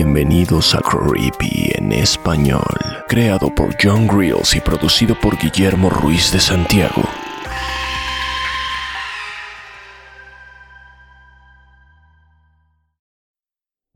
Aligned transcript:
Bienvenidos 0.00 0.76
a 0.76 0.78
Creepy 0.78 1.72
en 1.74 1.90
español, 1.90 2.62
creado 3.08 3.52
por 3.52 3.74
John 3.82 4.06
Grills 4.06 4.54
y 4.54 4.60
producido 4.60 5.18
por 5.20 5.36
Guillermo 5.36 5.90
Ruiz 5.90 6.30
de 6.30 6.38
Santiago. 6.38 7.02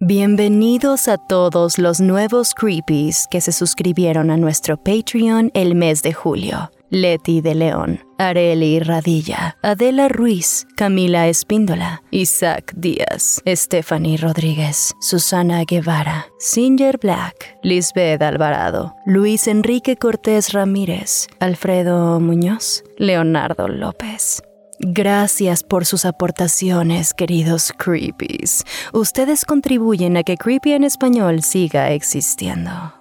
Bienvenidos 0.00 1.06
a 1.06 1.18
todos 1.18 1.78
los 1.78 2.00
nuevos 2.00 2.52
Creepies 2.52 3.28
que 3.30 3.40
se 3.40 3.52
suscribieron 3.52 4.32
a 4.32 4.36
nuestro 4.36 4.78
Patreon 4.78 5.52
el 5.54 5.76
mes 5.76 6.02
de 6.02 6.12
julio. 6.12 6.72
Leti 6.94 7.40
de 7.40 7.54
León, 7.54 8.00
Areli 8.18 8.78
Radilla, 8.78 9.56
Adela 9.62 10.08
Ruiz, 10.08 10.66
Camila 10.76 11.26
Espíndola, 11.26 12.02
Isaac 12.10 12.74
Díaz, 12.76 13.40
Stephanie 13.46 14.18
Rodríguez, 14.18 14.92
Susana 15.00 15.64
Guevara, 15.64 16.26
Singer 16.38 16.98
Black, 16.98 17.56
Lisbeth 17.62 18.20
Alvarado, 18.20 18.94
Luis 19.06 19.48
Enrique 19.48 19.96
Cortés 19.96 20.52
Ramírez, 20.52 21.28
Alfredo 21.40 22.20
Muñoz, 22.20 22.84
Leonardo 22.98 23.68
López. 23.68 24.42
Gracias 24.78 25.62
por 25.62 25.86
sus 25.86 26.04
aportaciones, 26.04 27.14
queridos 27.14 27.72
Creepies. 27.74 28.64
Ustedes 28.92 29.46
contribuyen 29.46 30.18
a 30.18 30.24
que 30.24 30.36
Creepy 30.36 30.72
en 30.74 30.84
español 30.84 31.42
siga 31.42 31.90
existiendo. 31.92 32.92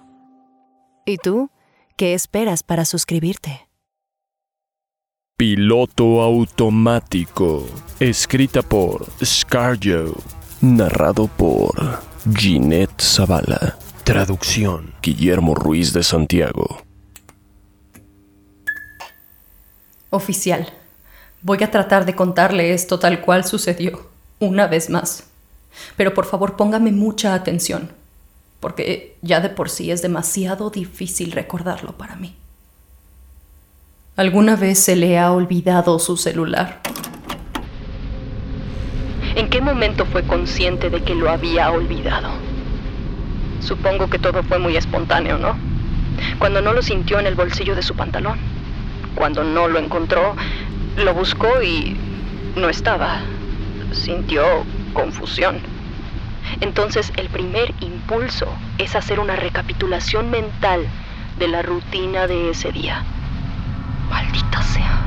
¿Y 1.04 1.18
tú? 1.18 1.50
¿Qué 1.98 2.14
esperas 2.14 2.62
para 2.62 2.86
suscribirte? 2.86 3.68
Piloto 5.42 6.22
automático, 6.22 7.66
escrita 7.98 8.62
por 8.62 9.04
Scarjo, 9.24 10.14
narrado 10.60 11.26
por 11.26 11.74
Ginette 12.32 13.02
Zavala, 13.02 13.76
traducción 14.04 14.94
Guillermo 15.02 15.56
Ruiz 15.56 15.92
de 15.92 16.04
Santiago. 16.04 16.84
Oficial, 20.10 20.72
voy 21.40 21.64
a 21.64 21.72
tratar 21.72 22.06
de 22.06 22.14
contarle 22.14 22.72
esto 22.72 23.00
tal 23.00 23.20
cual 23.20 23.44
sucedió, 23.44 24.10
una 24.38 24.68
vez 24.68 24.90
más. 24.90 25.24
Pero 25.96 26.14
por 26.14 26.26
favor 26.26 26.54
póngame 26.54 26.92
mucha 26.92 27.34
atención, 27.34 27.90
porque 28.60 29.16
ya 29.22 29.40
de 29.40 29.48
por 29.48 29.70
sí 29.70 29.90
es 29.90 30.02
demasiado 30.02 30.70
difícil 30.70 31.32
recordarlo 31.32 31.98
para 31.98 32.14
mí. 32.14 32.36
¿Alguna 34.22 34.54
vez 34.54 34.78
se 34.78 34.94
le 34.94 35.18
ha 35.18 35.32
olvidado 35.32 35.98
su 35.98 36.16
celular? 36.16 36.80
¿En 39.34 39.50
qué 39.50 39.60
momento 39.60 40.06
fue 40.06 40.22
consciente 40.22 40.90
de 40.90 41.02
que 41.02 41.16
lo 41.16 41.28
había 41.28 41.72
olvidado? 41.72 42.28
Supongo 43.58 44.08
que 44.08 44.20
todo 44.20 44.44
fue 44.44 44.60
muy 44.60 44.76
espontáneo, 44.76 45.38
¿no? 45.38 45.56
Cuando 46.38 46.62
no 46.62 46.72
lo 46.72 46.82
sintió 46.82 47.18
en 47.18 47.26
el 47.26 47.34
bolsillo 47.34 47.74
de 47.74 47.82
su 47.82 47.96
pantalón. 47.96 48.38
Cuando 49.16 49.42
no 49.42 49.66
lo 49.66 49.80
encontró, 49.80 50.36
lo 50.98 51.14
buscó 51.14 51.60
y 51.60 51.96
no 52.54 52.68
estaba. 52.68 53.22
Sintió 53.90 54.44
confusión. 54.92 55.58
Entonces 56.60 57.12
el 57.16 57.28
primer 57.28 57.74
impulso 57.80 58.46
es 58.78 58.94
hacer 58.94 59.18
una 59.18 59.34
recapitulación 59.34 60.30
mental 60.30 60.86
de 61.40 61.48
la 61.48 61.62
rutina 61.62 62.28
de 62.28 62.50
ese 62.50 62.70
día. 62.70 63.04
Maldita 64.12 64.62
sea. 64.62 64.98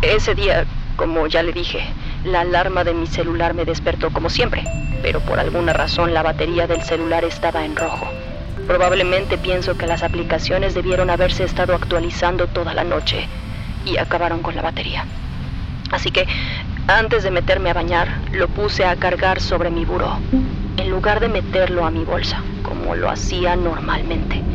Ese 0.00 0.34
día, 0.34 0.64
como 0.96 1.26
ya 1.26 1.42
le 1.42 1.52
dije, 1.52 1.84
la 2.24 2.40
alarma 2.40 2.84
de 2.84 2.94
mi 2.94 3.06
celular 3.06 3.52
me 3.52 3.66
despertó 3.66 4.10
como 4.10 4.30
siempre, 4.30 4.64
pero 5.02 5.20
por 5.20 5.38
alguna 5.38 5.74
razón 5.74 6.14
la 6.14 6.22
batería 6.22 6.66
del 6.66 6.80
celular 6.80 7.22
estaba 7.24 7.66
en 7.66 7.76
rojo. 7.76 8.08
Probablemente 8.66 9.36
pienso 9.36 9.76
que 9.76 9.86
las 9.86 10.02
aplicaciones 10.02 10.72
debieron 10.72 11.10
haberse 11.10 11.44
estado 11.44 11.74
actualizando 11.74 12.46
toda 12.46 12.72
la 12.72 12.82
noche 12.82 13.28
y 13.84 13.98
acabaron 13.98 14.40
con 14.40 14.56
la 14.56 14.62
batería. 14.62 15.04
Así 15.92 16.10
que, 16.10 16.26
antes 16.88 17.24
de 17.24 17.30
meterme 17.30 17.68
a 17.68 17.74
bañar, 17.74 18.08
lo 18.32 18.48
puse 18.48 18.86
a 18.86 18.96
cargar 18.96 19.38
sobre 19.38 19.68
mi 19.68 19.84
buró, 19.84 20.16
en 20.78 20.90
lugar 20.90 21.20
de 21.20 21.28
meterlo 21.28 21.84
a 21.84 21.90
mi 21.90 22.04
bolsa, 22.04 22.40
como 22.62 22.94
lo 22.94 23.10
hacía 23.10 23.54
normalmente. 23.54 24.45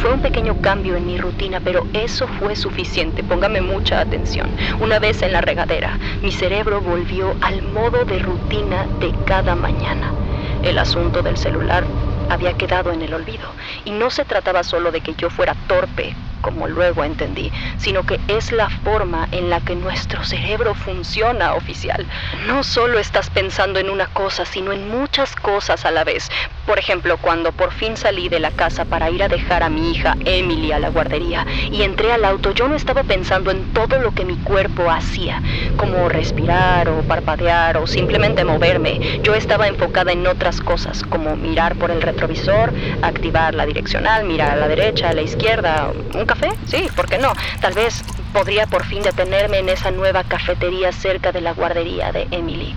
Fue 0.00 0.12
un 0.12 0.20
pequeño 0.20 0.54
cambio 0.60 0.94
en 0.96 1.06
mi 1.06 1.18
rutina, 1.18 1.60
pero 1.60 1.84
eso 1.92 2.28
fue 2.38 2.54
suficiente. 2.54 3.24
Póngame 3.24 3.60
mucha 3.60 4.00
atención. 4.00 4.46
Una 4.80 5.00
vez 5.00 5.22
en 5.22 5.32
la 5.32 5.40
regadera, 5.40 5.98
mi 6.22 6.30
cerebro 6.30 6.80
volvió 6.80 7.34
al 7.40 7.62
modo 7.62 8.04
de 8.04 8.20
rutina 8.20 8.86
de 9.00 9.12
cada 9.26 9.56
mañana. 9.56 10.14
El 10.62 10.78
asunto 10.78 11.22
del 11.22 11.36
celular 11.36 11.84
había 12.28 12.52
quedado 12.52 12.92
en 12.92 13.02
el 13.02 13.12
olvido. 13.12 13.52
Y 13.84 13.90
no 13.90 14.10
se 14.10 14.24
trataba 14.24 14.62
solo 14.62 14.92
de 14.92 15.00
que 15.00 15.14
yo 15.16 15.30
fuera 15.30 15.56
torpe, 15.66 16.14
como 16.40 16.68
luego 16.68 17.04
entendí, 17.04 17.52
sino 17.78 18.04
que 18.04 18.20
es 18.28 18.52
la 18.52 18.70
forma 18.70 19.28
en 19.32 19.50
la 19.50 19.60
que 19.60 19.74
nuestro 19.74 20.24
cerebro 20.24 20.74
funciona 20.74 21.54
oficial. 21.54 22.06
No 22.46 22.62
solo 22.62 22.98
estás 22.98 23.30
pensando 23.30 23.78
en 23.78 23.90
una 23.90 24.06
cosa, 24.06 24.44
sino 24.44 24.72
en 24.72 24.88
muchas 24.88 25.34
cosas 25.36 25.84
a 25.84 25.90
la 25.90 26.04
vez. 26.04 26.30
Por 26.66 26.78
ejemplo, 26.78 27.16
cuando 27.18 27.52
por 27.52 27.72
fin 27.72 27.96
salí 27.96 28.28
de 28.28 28.40
la 28.40 28.50
casa 28.50 28.84
para 28.84 29.10
ir 29.10 29.22
a 29.22 29.28
dejar 29.28 29.62
a 29.62 29.70
mi 29.70 29.92
hija 29.92 30.16
Emily 30.24 30.72
a 30.72 30.78
la 30.78 30.90
guardería 30.90 31.46
y 31.70 31.82
entré 31.82 32.12
al 32.12 32.24
auto, 32.24 32.52
yo 32.52 32.68
no 32.68 32.74
estaba 32.74 33.02
pensando 33.02 33.50
en 33.50 33.72
todo 33.72 33.98
lo 33.98 34.12
que 34.12 34.24
mi 34.24 34.36
cuerpo 34.36 34.90
hacía, 34.90 35.42
como 35.76 36.08
respirar 36.08 36.88
o 36.88 37.02
parpadear 37.02 37.78
o 37.78 37.86
simplemente 37.86 38.44
moverme. 38.44 39.20
Yo 39.22 39.34
estaba 39.34 39.66
enfocada 39.66 40.12
en 40.12 40.26
otras 40.26 40.60
cosas, 40.60 41.02
como 41.04 41.36
mirar 41.36 41.76
por 41.76 41.90
el 41.90 42.02
retrovisor, 42.02 42.72
activar 43.02 43.54
la 43.54 43.66
direccional, 43.66 44.24
mirar 44.24 44.52
a 44.52 44.56
la 44.56 44.68
derecha, 44.68 45.08
a 45.08 45.14
la 45.14 45.22
izquierda, 45.22 45.90
un 46.14 46.26
café? 46.28 46.52
Sí, 46.66 46.88
¿por 46.94 47.08
qué 47.08 47.18
no? 47.18 47.32
Tal 47.60 47.74
vez 47.74 48.04
podría 48.32 48.66
por 48.66 48.84
fin 48.84 49.02
detenerme 49.02 49.58
en 49.58 49.68
esa 49.68 49.90
nueva 49.90 50.22
cafetería 50.22 50.92
cerca 50.92 51.32
de 51.32 51.40
la 51.40 51.52
guardería 51.52 52.12
de 52.12 52.28
Emily. 52.30 52.74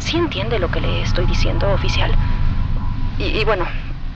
¿Sí 0.00 0.16
entiende 0.16 0.58
lo 0.58 0.70
que 0.70 0.80
le 0.80 1.02
estoy 1.02 1.26
diciendo, 1.26 1.70
oficial? 1.72 2.10
Y, 3.18 3.26
y 3.38 3.44
bueno, 3.44 3.68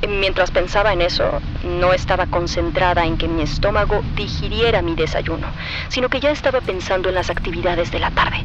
mientras 0.09 0.51
pensaba 0.51 0.93
en 0.93 1.03
eso, 1.03 1.41
no 1.65 1.93
estaba 1.93 2.27
concentrada 2.27 3.05
en 3.05 3.17
que 3.17 3.29
mi 3.29 3.43
estómago 3.43 4.03
digiriera 4.17 4.83
mi 4.83 4.95
desayuno, 4.95 5.47
sino 5.89 6.09
que 6.09 6.21
ya 6.21 6.31
estaba 6.31 6.61
pensando 6.61 7.09
en 7.09 7.15
las 7.15 7.31
actividades 7.31 7.91
de 7.91 7.99
la 7.99 8.11
tarde. 8.11 8.45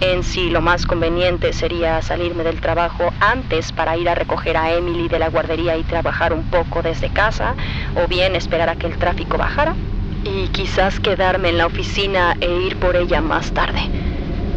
En 0.00 0.22
sí, 0.22 0.48
lo 0.50 0.60
más 0.60 0.86
conveniente 0.86 1.52
sería 1.52 2.00
salirme 2.02 2.44
del 2.44 2.60
trabajo 2.60 3.12
antes 3.18 3.72
para 3.72 3.96
ir 3.96 4.08
a 4.08 4.14
recoger 4.14 4.56
a 4.56 4.72
Emily 4.72 5.08
de 5.08 5.18
la 5.18 5.28
guardería 5.28 5.76
y 5.76 5.82
trabajar 5.82 6.32
un 6.32 6.44
poco 6.44 6.82
desde 6.82 7.10
casa, 7.10 7.56
o 7.96 8.06
bien 8.06 8.36
esperar 8.36 8.68
a 8.68 8.76
que 8.76 8.86
el 8.86 8.96
tráfico 8.96 9.36
bajara 9.38 9.74
y 10.22 10.46
quizás 10.48 11.00
quedarme 11.00 11.48
en 11.48 11.58
la 11.58 11.66
oficina 11.66 12.36
e 12.40 12.48
ir 12.48 12.76
por 12.76 12.94
ella 12.94 13.20
más 13.20 13.50
tarde. 13.52 13.80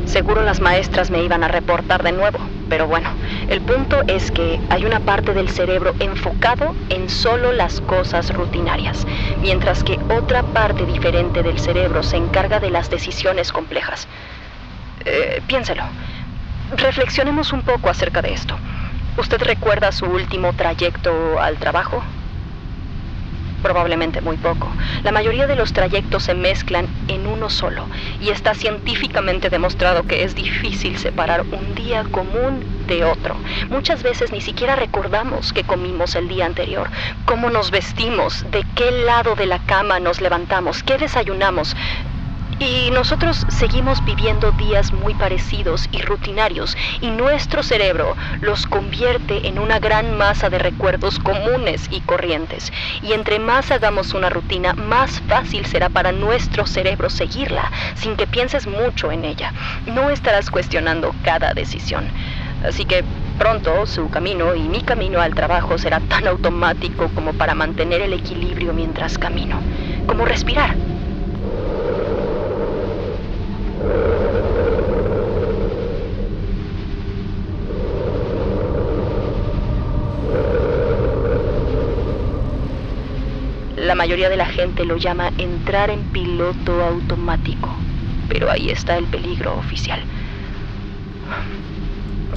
Seguro 0.06 0.44
las 0.44 0.62
maestras 0.62 1.10
me 1.10 1.24
iban 1.24 1.44
a 1.44 1.48
reportar 1.48 2.04
de 2.04 2.12
nuevo, 2.12 2.38
pero 2.70 2.86
bueno, 2.86 3.10
el 3.48 3.62
punto 3.62 4.04
es 4.06 4.30
que 4.30 4.60
hay 4.70 4.86
una 4.86 5.00
parte 5.00 5.34
del 5.34 5.50
cerebro 5.50 5.96
enfocado 6.00 6.76
en 6.90 7.10
solo 7.10 7.52
las 7.52 7.82
cosas 7.82 8.30
rutinarias, 8.32 9.08
mientras 9.42 9.84
que 9.84 9.98
otra 10.16 10.44
parte 10.44 10.86
diferente 10.86 11.42
del 11.42 11.58
cerebro 11.58 12.04
se 12.04 12.18
encarga 12.18 12.60
de 12.60 12.70
las 12.70 12.92
decisiones 12.92 13.52
complejas. 13.52 14.08
Eh, 15.06 15.42
piénselo. 15.48 15.84
Reflexionemos 16.78 17.52
un 17.54 17.64
poco 17.64 17.90
acerca 17.90 18.22
de 18.22 18.34
esto. 18.34 18.56
¿Usted 19.18 19.42
recuerda 19.42 19.92
su 19.92 20.06
último 20.06 20.54
trayecto 20.54 21.40
al 21.40 21.58
trabajo? 21.58 22.02
Probablemente 23.62 24.22
muy 24.22 24.38
poco. 24.38 24.68
La 25.04 25.12
mayoría 25.12 25.48
de 25.48 25.56
los 25.56 25.74
trayectos 25.74 26.24
se 26.24 26.34
mezclan 26.34 26.88
en 27.08 27.28
uno 27.28 27.50
solo 27.50 27.86
y 28.20 28.30
está 28.30 28.54
científicamente 28.56 29.50
demostrado 29.50 30.04
que 30.04 30.24
es 30.24 30.34
difícil 30.34 30.98
separar 30.98 31.42
un 31.42 31.76
día 31.76 32.04
común 32.06 32.64
de 32.88 33.04
otro. 33.04 33.36
Muchas 33.70 34.02
veces 34.02 34.32
ni 34.32 34.42
siquiera 34.42 34.76
recordamos 34.76 35.54
qué 35.54 35.64
comimos 35.64 36.16
el 36.16 36.28
día 36.28 36.46
anterior, 36.46 36.90
cómo 37.26 37.50
nos 37.50 37.70
vestimos, 37.70 38.46
de 38.50 38.66
qué 38.76 38.92
lado 38.92 39.36
de 39.36 39.46
la 39.46 39.60
cama 39.60 40.00
nos 40.00 40.22
levantamos, 40.22 40.82
qué 40.84 40.98
desayunamos. 40.98 41.76
Y 42.62 42.92
nosotros 42.92 43.44
seguimos 43.50 44.06
viviendo 44.06 44.52
días 44.52 44.94
muy 44.94 45.16
parecidos 45.16 45.90
y 45.92 46.04
rutinarios 46.04 46.78
y 47.02 47.10
nuestro 47.10 47.64
cerebro 47.64 48.16
los 48.42 48.68
convierte 48.68 49.48
en 49.48 49.58
una 49.58 49.80
gran 49.80 50.16
masa 50.16 50.48
de 50.52 50.60
recuerdos 50.60 51.18
comunes 51.18 51.88
y 51.90 52.02
corrientes. 52.02 52.72
Y 53.02 53.14
entre 53.14 53.40
más 53.40 53.72
hagamos 53.72 54.14
una 54.14 54.30
rutina, 54.30 54.76
más 54.76 55.22
fácil 55.22 55.66
será 55.66 55.90
para 55.90 56.12
nuestro 56.12 56.68
cerebro 56.68 57.10
seguirla 57.10 57.72
sin 57.96 58.16
que 58.16 58.28
pienses 58.28 58.68
mucho 58.68 59.12
en 59.12 59.26
ella. 59.26 59.52
No 59.88 60.12
estarás 60.12 60.52
cuestionando 60.52 61.16
cada 61.24 61.56
decisión. 61.56 62.08
Así 62.64 62.86
que 62.86 63.04
pronto 63.40 63.88
su 63.88 64.08
camino 64.12 64.54
y 64.54 64.70
mi 64.70 64.82
camino 64.82 65.20
al 65.20 65.34
trabajo 65.34 65.80
será 65.80 66.00
tan 66.00 66.28
automático 66.28 67.10
como 67.16 67.34
para 67.34 67.56
mantener 67.56 68.02
el 68.02 68.14
equilibrio 68.14 68.72
mientras 68.72 69.18
camino, 69.18 69.60
como 70.06 70.26
respirar. 70.26 70.76
La 83.92 83.96
mayoría 83.96 84.30
de 84.30 84.38
la 84.38 84.46
gente 84.46 84.86
lo 84.86 84.98
llama 84.98 85.32
entrar 85.38 85.90
en 85.90 86.02
piloto 86.12 86.82
automático, 86.82 87.70
pero 88.30 88.50
ahí 88.50 88.70
está 88.70 88.98
el 88.98 89.06
peligro 89.06 89.58
oficial. 89.58 90.00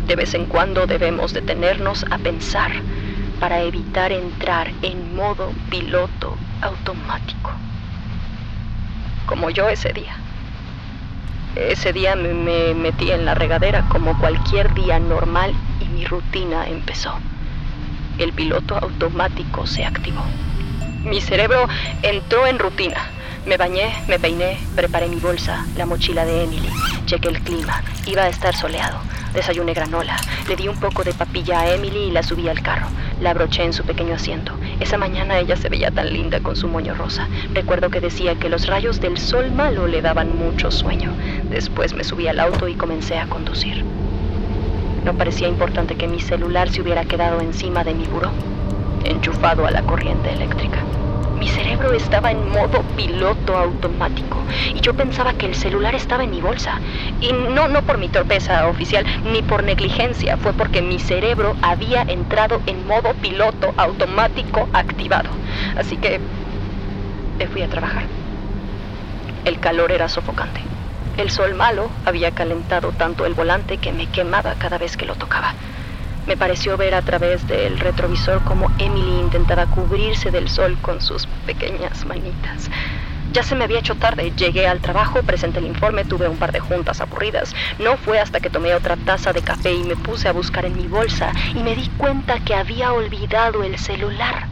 De 0.07 0.17
vez 0.17 0.35
en 0.35 0.47
cuando 0.47 0.87
debemos 0.87 1.33
detenernos 1.33 2.05
a 2.11 2.19
pensar 2.19 2.73
para 3.41 3.61
evitar 3.61 4.11
entrar 4.11 4.73
en 4.83 5.15
modo 5.15 5.53
piloto 5.71 6.37
automático. 6.61 7.53
Como 9.27 9.51
yo 9.51 9.69
ese 9.69 9.93
día. 9.93 10.24
Ese 11.57 11.93
día 11.93 12.17
me, 12.17 12.35
me, 12.35 12.75
metí 12.75 13.11
en 13.11 13.25
la 13.25 13.35
regadera 13.35 13.83
como 13.89 14.19
cualquier 14.19 14.75
día 14.75 14.99
normal 14.99 15.55
y 15.81 15.85
mi 15.87 16.05
rutina 16.05 16.67
empezó. 16.67 17.15
El 18.19 18.33
piloto 18.33 18.77
automático 18.77 19.67
se 19.67 19.85
activó. 19.85 20.23
Mi 21.05 21.21
cerebro 21.21 21.69
entró 22.03 22.47
en 22.47 22.59
rutina. 22.59 23.14
Me 23.47 23.59
bañé, 23.59 23.93
me 24.09 24.19
peiné, 24.19 24.57
preparé 24.75 25.07
mi 25.07 25.17
bolsa, 25.17 25.67
la 25.77 25.85
mochila 25.85 26.25
de 26.25 26.45
Emily, 26.45 26.71
chequé 27.05 27.29
el 27.29 27.43
clima, 27.43 27.83
iba 28.07 28.23
a 28.23 28.29
estar 28.29 28.57
soleado. 28.57 28.99
Desayuné 29.35 29.75
granola, 29.75 30.17
le 30.49 30.57
di 30.57 30.67
un 30.67 30.81
poco 30.81 31.05
de 31.05 31.13
papilla 31.13 31.61
a 31.61 31.75
Emily 31.75 32.05
y 32.05 32.11
la 32.11 32.23
subí 32.23 32.49
al 32.49 32.63
carro. 32.63 32.87
La 33.21 33.33
abroché 33.33 33.63
en 33.63 33.75
su 33.75 33.85
pequeño 33.85 34.15
asiento. 34.15 34.57
Esa 34.81 34.97
mañana 34.97 35.39
ella 35.39 35.57
se 35.57 35.69
veía 35.69 35.91
tan 35.91 36.11
linda 36.11 36.41
con 36.41 36.57
su 36.57 36.69
moño 36.69 36.95
rosa. 36.95 37.29
Recuerdo 37.53 37.91
que 37.91 38.01
decía 38.01 38.37
que 38.37 38.49
los 38.49 38.67
rayos 38.67 38.99
del 39.03 39.19
sol 39.19 39.53
malo 39.53 39.89
le 39.89 40.01
daban 40.01 40.39
mucho 40.39 40.71
sueño. 40.71 41.13
Después 41.51 41.93
me 41.93 42.05
subí 42.05 42.27
al 42.29 42.41
auto 42.41 42.67
y 42.67 42.77
comencé 42.77 43.19
a 43.19 43.27
conducir. 43.27 43.85
No 45.05 45.19
parecía 45.19 45.49
importante 45.49 45.97
que 45.97 46.09
mi 46.09 46.21
celular 46.21 46.71
se 46.71 46.81
hubiera 46.81 47.05
quedado 47.05 47.43
encima 47.43 47.85
de 47.85 47.93
mi 47.93 48.07
buró, 48.07 48.31
enchufado 49.05 49.67
a 49.67 49.71
la 49.71 49.83
corriente 49.83 50.33
eléctrica. 50.33 50.79
Mi 51.39 51.49
cerebro 51.49 51.93
estaba 51.93 52.31
en 52.31 52.49
modo 52.49 52.83
piloto 52.97 53.57
automático 53.57 54.37
y 54.75 54.81
yo 54.81 54.95
pensaba 54.95 55.33
que 55.33 55.47
el 55.47 55.55
celular 55.55 55.95
estaba 55.95 56.25
en 56.25 56.31
mi 56.31 56.41
bolsa. 56.41 56.81
Y 57.21 57.33
no, 57.33 57.69
no 57.69 57.83
por 57.83 57.99
mi 57.99 58.09
torpeza 58.09 58.67
oficial 58.69 59.05
ni 59.25 59.43
por 59.43 59.65
negligencia, 59.65 60.37
fue 60.37 60.53
porque 60.53 60.81
mi 60.81 60.99
cerebro 60.99 61.55
había 61.63 62.03
entrado 62.07 62.61
en 62.67 62.87
modo 62.87 63.13
piloto 63.15 63.73
automático 63.77 64.69
activado. 64.73 65.31
Así 65.77 65.97
que 65.97 66.21
me 67.39 67.47
fui 67.49 67.63
a 67.63 67.69
trabajar. 67.69 68.05
El 69.45 69.59
calor 69.59 69.93
era 69.93 70.09
sofocante. 70.09 70.61
El 71.17 71.31
sol 71.31 71.55
malo 71.55 71.91
había 72.05 72.31
calentado 72.31 72.91
tanto 72.93 73.27
el 73.27 73.35
volante 73.35 73.77
que 73.79 73.93
me 73.93 74.07
quemaba 74.07 74.55
cada 74.55 74.79
vez 74.79 74.97
que 74.97 75.05
lo 75.05 75.15
tocaba. 75.15 75.53
Me 76.27 76.39
pareció 76.39 76.79
ver 76.79 76.95
a 76.95 77.03
través 77.03 77.47
del 77.47 77.79
retrovisor 77.79 78.43
cómo 78.45 78.71
Emily 78.79 79.21
intentaba 79.21 79.67
cubrirse 79.67 80.31
del 80.31 80.49
sol 80.49 80.79
con 80.81 81.03
sus 81.03 81.27
pequeñas 81.45 82.07
manitas. 82.07 82.71
Ya 83.35 83.43
se 83.43 83.55
me 83.55 83.65
había 83.65 83.81
hecho 83.81 83.97
tarde, 83.97 84.33
llegué 84.35 84.67
al 84.67 84.81
trabajo, 84.81 85.23
presenté 85.23 85.59
el 85.59 85.67
informe, 85.67 86.05
tuve 86.05 86.27
un 86.29 86.39
par 86.39 86.53
de 86.53 86.61
juntas 86.61 87.03
aburridas. 87.03 87.55
No 87.79 87.99
fue 87.99 88.21
hasta 88.21 88.41
que 88.41 88.49
tomé 88.49 88.75
otra 88.75 88.97
taza 88.97 89.35
de 89.35 89.43
café 89.43 89.75
y 89.75 89.85
me 89.85 89.97
puse 89.97 90.29
a 90.29 90.33
buscar 90.33 90.65
en 90.65 90.77
mi 90.77 90.87
bolsa 90.87 91.33
y 91.55 91.63
me 91.63 91.75
di 91.75 91.89
cuenta 91.99 92.39
que 92.41 92.55
había 92.55 92.93
olvidado 92.93 93.63
el 93.63 93.77
celular. 93.79 94.47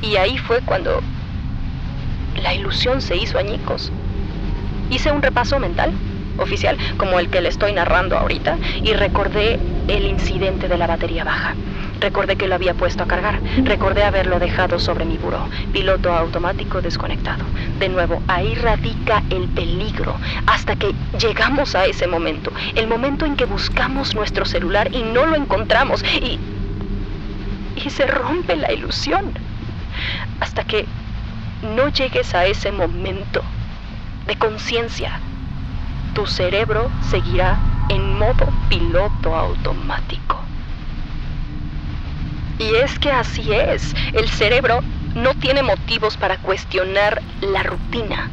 Y 0.00 0.14
ahí 0.16 0.38
fue 0.38 0.60
cuando 0.60 1.00
la 2.40 2.54
ilusión 2.54 3.02
se 3.02 3.16
hizo 3.16 3.38
añicos. 3.38 3.90
Hice 4.90 5.10
un 5.10 5.22
repaso 5.22 5.58
mental 5.58 5.92
oficial 6.38 6.78
como 6.98 7.18
el 7.18 7.30
que 7.30 7.40
le 7.40 7.48
estoy 7.48 7.72
narrando 7.72 8.16
ahorita 8.16 8.58
y 8.84 8.92
recordé 8.92 9.58
el 9.88 10.06
incidente 10.06 10.68
de 10.68 10.78
la 10.78 10.86
batería 10.86 11.24
baja. 11.24 11.54
Recordé 12.00 12.36
que 12.36 12.46
lo 12.46 12.54
había 12.54 12.74
puesto 12.74 13.02
a 13.02 13.06
cargar. 13.06 13.40
Recordé 13.64 14.04
haberlo 14.04 14.38
dejado 14.38 14.78
sobre 14.78 15.04
mi 15.04 15.18
buró. 15.18 15.48
Piloto 15.72 16.12
automático 16.12 16.80
desconectado. 16.80 17.44
De 17.78 17.88
nuevo, 17.88 18.22
ahí 18.28 18.54
radica 18.54 19.22
el 19.30 19.48
peligro. 19.48 20.14
Hasta 20.46 20.76
que 20.76 20.94
llegamos 21.18 21.74
a 21.74 21.86
ese 21.86 22.06
momento. 22.06 22.52
El 22.74 22.86
momento 22.86 23.26
en 23.26 23.36
que 23.36 23.46
buscamos 23.46 24.14
nuestro 24.14 24.44
celular 24.44 24.94
y 24.94 25.02
no 25.02 25.26
lo 25.26 25.36
encontramos. 25.36 26.04
Y. 26.22 26.38
Y 27.76 27.90
se 27.90 28.06
rompe 28.06 28.56
la 28.56 28.72
ilusión. 28.72 29.32
Hasta 30.40 30.64
que 30.64 30.86
no 31.74 31.88
llegues 31.88 32.34
a 32.34 32.46
ese 32.46 32.70
momento 32.70 33.42
de 34.26 34.36
conciencia 34.36 35.20
tu 36.18 36.26
cerebro 36.26 36.90
seguirá 37.10 37.58
en 37.88 38.18
modo 38.18 38.46
piloto 38.68 39.34
automático. 39.34 40.36
Y 42.58 42.74
es 42.74 42.98
que 42.98 43.10
así 43.12 43.52
es, 43.52 43.94
el 44.12 44.28
cerebro 44.28 44.82
no 45.14 45.34
tiene 45.34 45.62
motivos 45.62 46.16
para 46.16 46.36
cuestionar 46.38 47.22
la 47.40 47.62
rutina. 47.62 48.30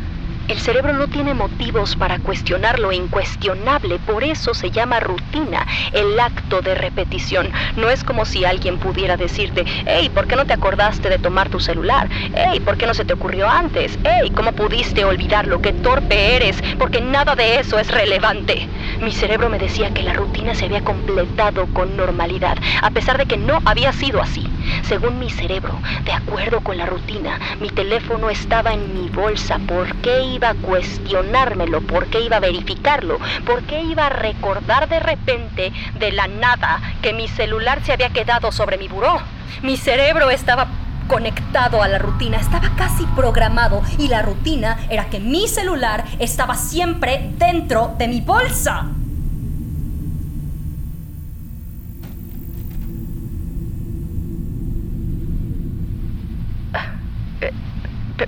El 0.48 0.60
cerebro 0.60 0.94
no 0.94 1.08
tiene 1.08 1.34
motivos 1.34 1.96
para 1.96 2.20
cuestionar 2.20 2.78
lo 2.78 2.92
incuestionable, 2.92 3.98
por 3.98 4.24
eso 4.24 4.54
se 4.54 4.70
llama 4.70 5.00
rutina, 5.00 5.66
el 5.92 6.20
acto 6.20 6.62
de 6.62 6.76
repetición. 6.76 7.52
No 7.76 7.90
es 7.90 8.04
como 8.04 8.26
si 8.26 8.46
alguien 8.46 8.78
pudiera 8.78 9.18
decirte, 9.18 9.66
hey, 9.86 10.10
¿por 10.14 10.28
qué 10.28 10.36
no 10.36 10.46
te 10.46 10.54
acordaste 10.54 11.10
de 11.10 11.18
tomar 11.18 11.50
tu 11.50 11.60
celular? 11.60 12.08
Hey, 12.34 12.60
¿por 12.60 12.78
qué 12.78 12.86
no 12.86 12.94
se 12.94 13.06
te 13.06 13.14
ocurrió 13.14 13.50
antes? 13.50 13.98
Hey, 14.04 14.32
¿cómo 14.36 14.52
pudiste 14.52 15.04
olvidarlo? 15.04 15.60
Qué 15.60 15.74
torpe 15.74 16.36
eres, 16.36 16.62
porque 16.78 17.02
nada 17.02 17.36
de 17.36 17.60
eso 17.60 17.80
es 17.80 17.90
relevante. 17.90 18.70
Mi 19.02 19.12
cerebro 19.12 19.50
me 19.50 19.60
decía 19.60 19.94
que 19.94 20.04
la 20.04 20.14
rutina 20.14 20.56
se 20.56 20.66
había 20.66 20.84
completado 20.84 21.68
con 21.74 21.98
normalidad, 21.98 22.58
a 22.82 22.90
pesar 22.92 23.18
de 23.18 23.26
que 23.26 23.38
no 23.38 23.60
había 23.66 23.92
sido 23.92 24.22
así. 24.22 24.48
Según 24.84 25.20
mi 25.20 25.30
cerebro, 25.30 25.80
de 26.06 26.14
acuerdo 26.14 26.62
con 26.62 26.78
la 26.78 26.86
rutina, 26.86 27.40
mi 27.60 27.70
teléfono 27.70 28.30
estaba 28.30 28.74
en 28.74 28.94
mi 28.94 29.10
bolsa. 29.10 29.60
¿Por 29.68 29.94
qué 29.98 30.24
iba 30.24 30.50
a 30.50 30.56
cuestionármelo? 30.56 31.82
¿Por 31.82 32.08
qué 32.08 32.22
iba 32.22 32.38
a 32.38 32.42
verificarlo? 32.42 33.20
¿Por 33.46 33.64
qué 33.64 33.82
iba 33.82 34.08
a 34.08 34.10
recordar 34.10 34.88
de 34.88 35.00
repente, 35.00 35.74
de 36.00 36.12
la 36.12 36.28
nada, 36.28 36.82
que 37.02 37.14
mi 37.14 37.28
celular 37.28 37.82
se 37.84 37.94
había 37.94 38.10
quedado 38.10 38.52
sobre 38.52 38.78
mi 38.78 38.88
buró? 38.88 39.20
Mi 39.62 39.78
cerebro 39.78 40.30
estaba 40.30 40.68
conectado 41.08 41.82
a 41.82 41.88
la 41.88 41.98
rutina, 41.98 42.38
estaba 42.38 42.76
casi 42.76 43.06
programado 43.16 43.82
y 43.98 44.08
la 44.08 44.22
rutina 44.22 44.78
era 44.90 45.06
que 45.10 45.20
mi 45.20 45.48
celular 45.48 46.06
estaba 46.20 46.56
siempre 46.56 47.32
dentro 47.38 47.96
de 47.98 48.08
mi 48.08 48.22
bolsa. 48.22 48.92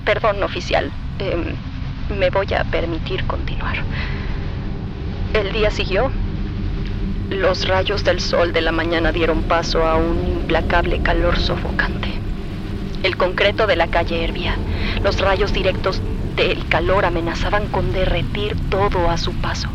perdón, 0.04 0.42
oficial. 0.42 0.90
Em, 1.18 1.54
me 2.18 2.30
voy 2.30 2.46
a 2.54 2.64
permitir 2.64 3.26
continuar. 3.26 3.76
El 5.34 5.52
día 5.52 5.70
siguió. 5.70 6.10
Los 7.30 7.68
rayos 7.68 8.04
del 8.04 8.20
sol 8.20 8.52
de 8.54 8.62
la 8.62 8.72
mañana 8.72 9.12
dieron 9.12 9.42
paso 9.42 9.86
a 9.86 9.96
un 9.96 10.26
implacable 10.26 11.02
calor 11.02 11.38
sofocante. 11.38 12.17
El 13.02 13.16
concreto 13.16 13.66
de 13.66 13.76
la 13.76 13.88
calle 13.88 14.24
hervía. 14.24 14.56
Los 15.02 15.20
rayos 15.20 15.52
directos 15.52 16.02
del 16.36 16.66
calor 16.68 17.04
amenazaban 17.04 17.68
con 17.68 17.92
derretir 17.92 18.56
todo 18.70 19.08
a 19.10 19.16
su 19.16 19.32
paso. 19.34 19.68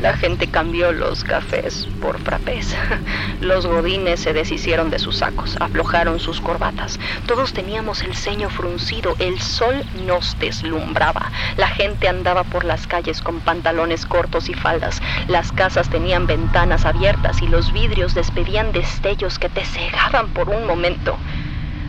La 0.00 0.16
gente 0.16 0.48
cambió 0.48 0.92
los 0.92 1.24
cafés 1.24 1.88
por 2.02 2.18
frappés. 2.18 2.76
Los 3.40 3.66
godines 3.66 4.20
se 4.20 4.32
deshicieron 4.32 4.90
de 4.90 4.98
sus 4.98 5.18
sacos, 5.18 5.56
aflojaron 5.60 6.18
sus 6.18 6.40
corbatas. 6.40 6.98
Todos 7.26 7.52
teníamos 7.52 8.02
el 8.02 8.14
ceño 8.14 8.50
fruncido, 8.50 9.14
el 9.18 9.40
sol 9.40 9.84
nos 10.06 10.36
deslumbraba. 10.38 11.30
La 11.56 11.68
gente 11.68 12.08
andaba 12.08 12.44
por 12.44 12.64
las 12.64 12.86
calles 12.86 13.22
con 13.22 13.40
pantalones 13.40 14.04
cortos 14.04 14.48
y 14.48 14.54
faldas. 14.54 15.00
Las 15.28 15.52
casas 15.52 15.88
tenían 15.88 16.26
ventanas 16.26 16.84
abiertas 16.84 17.40
y 17.40 17.46
los 17.46 17.72
vidrios 17.72 18.14
despedían 18.14 18.72
destellos 18.72 19.38
que 19.38 19.48
te 19.48 19.64
cegaban 19.64 20.28
por 20.28 20.48
un 20.50 20.66
momento. 20.66 21.16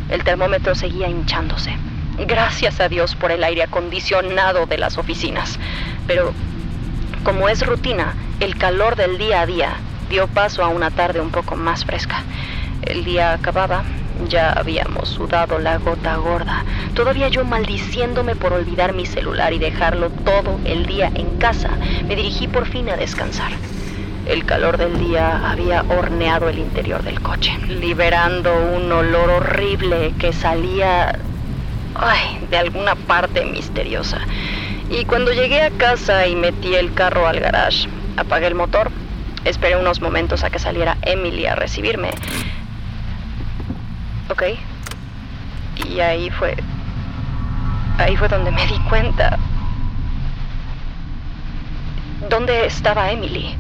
El 0.10 0.24
termómetro 0.24 0.76
seguía 0.76 1.10
hinchándose. 1.10 1.76
Gracias 2.18 2.80
a 2.80 2.90
Dios 2.90 3.16
por 3.16 3.32
el 3.32 3.44
aire 3.44 3.64
acondicionado 3.64 4.66
de 4.66 4.78
las 4.78 4.98
oficinas. 4.98 5.60
Pero 6.08 6.34
como 7.24 7.50
es 7.50 7.66
rutina, 7.66 8.14
el 8.40 8.58
calor 8.58 8.96
del 8.96 9.18
día 9.18 9.42
a 9.42 9.46
día 9.46 9.74
dio 10.10 10.28
paso 10.28 10.64
a 10.64 10.68
una 10.68 10.92
tarde 10.92 11.20
un 11.20 11.32
poco 11.32 11.56
más 11.56 11.86
fresca. 11.86 12.24
El 12.84 13.04
día 13.04 13.34
acababa, 13.34 13.84
ya 14.30 14.52
habíamos 14.52 15.10
sudado 15.10 15.60
la 15.60 15.78
gota 15.78 16.16
gorda, 16.18 16.64
todavía 16.94 17.28
yo 17.30 17.44
maldiciéndome 17.44 18.36
por 18.36 18.54
olvidar 18.54 18.94
mi 18.94 19.06
celular 19.06 19.54
y 19.54 19.60
dejarlo 19.60 20.10
todo 20.10 20.60
el 20.66 20.86
día 20.86 21.12
en 21.16 21.38
casa, 21.38 21.70
me 22.08 22.16
dirigí 22.16 22.48
por 22.48 22.68
fin 22.68 22.90
a 22.90 22.96
descansar. 22.96 23.52
El 24.26 24.46
calor 24.46 24.78
del 24.78 24.98
día 25.00 25.50
había 25.50 25.84
horneado 25.84 26.50
el 26.50 26.58
interior 26.58 27.04
del 27.04 27.22
coche, 27.22 27.58
liberando 27.68 28.52
un 28.76 28.92
olor 28.92 29.30
horrible 29.30 30.14
que 30.18 30.34
salía 30.34 31.20
de 32.50 32.58
alguna 32.58 32.96
parte 32.96 33.46
misteriosa. 33.46 34.20
Y 34.90 35.06
cuando 35.06 35.32
llegué 35.32 35.62
a 35.62 35.70
casa 35.70 36.28
y 36.28 36.36
metí 36.36 36.76
el 36.76 36.94
carro 36.94 37.28
al 37.28 37.40
garage, 37.40 37.88
apagué 38.18 38.48
el 38.48 38.56
motor, 38.56 38.92
esperé 39.44 39.76
unos 39.78 40.02
momentos 40.02 40.44
a 40.44 40.50
que 40.50 40.60
saliera 40.60 40.98
Emily 41.04 41.46
a 41.46 41.56
recibirme 41.56 42.10
¿ok? 44.30 44.44
Y 45.88 46.00
ahí 46.00 46.30
fue... 46.30 46.56
Ahí 47.98 48.16
fue 48.18 48.28
donde 48.28 48.52
me 48.52 48.66
di 48.68 48.78
cuenta. 48.90 49.38
¿Dónde 52.30 52.66
estaba 52.66 53.12
Emily? 53.12 53.56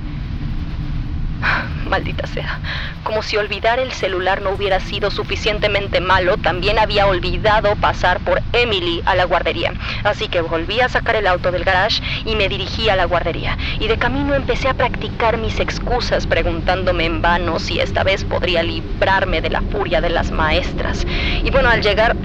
Maldita 1.89 2.25
sea. 2.27 2.59
Como 3.03 3.21
si 3.21 3.37
olvidar 3.37 3.79
el 3.79 3.91
celular 3.91 4.41
no 4.41 4.51
hubiera 4.51 4.79
sido 4.79 5.11
suficientemente 5.11 6.01
malo, 6.01 6.37
también 6.37 6.79
había 6.79 7.05
olvidado 7.05 7.75
pasar 7.75 8.19
por 8.21 8.41
Emily 8.53 9.03
a 9.05 9.15
la 9.15 9.25
guardería. 9.25 9.73
Así 10.03 10.27
que 10.27 10.41
volví 10.41 10.81
a 10.81 10.89
sacar 10.89 11.15
el 11.15 11.27
auto 11.27 11.51
del 11.51 11.63
garage 11.63 12.01
y 12.25 12.35
me 12.35 12.49
dirigí 12.49 12.89
a 12.89 12.95
la 12.95 13.05
guardería. 13.05 13.57
Y 13.79 13.87
de 13.87 13.97
camino 13.97 14.33
empecé 14.33 14.67
a 14.67 14.73
practicar 14.73 15.37
mis 15.37 15.59
excusas 15.59 16.25
preguntándome 16.25 17.05
en 17.05 17.21
vano 17.21 17.59
si 17.59 17.79
esta 17.79 18.03
vez 18.03 18.23
podría 18.23 18.63
librarme 18.63 19.41
de 19.41 19.51
la 19.51 19.61
furia 19.61 20.01
de 20.01 20.09
las 20.09 20.31
maestras. 20.31 21.05
Y 21.43 21.51
bueno, 21.51 21.69
al 21.69 21.81
llegar 21.81 22.15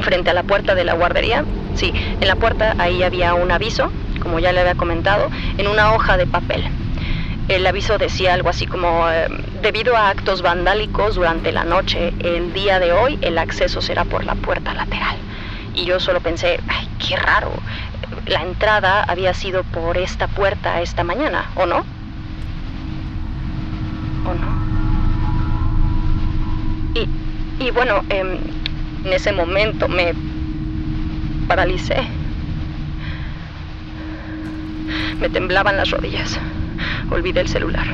frente 0.00 0.30
a 0.30 0.34
la 0.34 0.44
puerta 0.44 0.74
de 0.74 0.84
la 0.84 0.94
guardería, 0.94 1.44
sí, 1.74 1.92
en 2.20 2.28
la 2.28 2.36
puerta 2.36 2.74
ahí 2.78 3.02
había 3.02 3.34
un 3.34 3.50
aviso, 3.50 3.90
como 4.20 4.38
ya 4.38 4.52
le 4.52 4.60
había 4.60 4.74
comentado, 4.74 5.28
en 5.58 5.66
una 5.66 5.92
hoja 5.92 6.16
de 6.16 6.26
papel. 6.26 6.64
El 7.48 7.64
aviso 7.64 7.96
decía 7.96 8.34
algo 8.34 8.48
así 8.48 8.66
como, 8.66 9.08
eh, 9.08 9.28
debido 9.62 9.96
a 9.96 10.08
actos 10.08 10.42
vandálicos 10.42 11.14
durante 11.14 11.52
la 11.52 11.62
noche, 11.62 12.12
el 12.18 12.52
día 12.52 12.80
de 12.80 12.92
hoy 12.92 13.20
el 13.22 13.38
acceso 13.38 13.80
será 13.80 14.04
por 14.04 14.24
la 14.24 14.34
puerta 14.34 14.74
lateral. 14.74 15.16
Y 15.72 15.84
yo 15.84 16.00
solo 16.00 16.20
pensé, 16.20 16.58
ay, 16.66 16.88
qué 16.98 17.14
raro, 17.14 17.52
la 18.26 18.42
entrada 18.42 19.04
había 19.04 19.32
sido 19.32 19.62
por 19.62 19.96
esta 19.96 20.26
puerta 20.26 20.80
esta 20.82 21.04
mañana, 21.04 21.48
¿o 21.54 21.66
no? 21.66 21.84
¿O 24.24 24.34
no? 24.34 24.56
Y, 27.00 27.08
y 27.64 27.70
bueno, 27.70 28.02
em, 28.08 28.38
en 29.04 29.12
ese 29.12 29.30
momento 29.30 29.86
me 29.86 30.14
paralicé. 31.46 32.08
Me 35.20 35.28
temblaban 35.28 35.76
las 35.76 35.90
rodillas. 35.92 36.40
Olvidé 37.10 37.40
el 37.40 37.48
celular. 37.48 37.86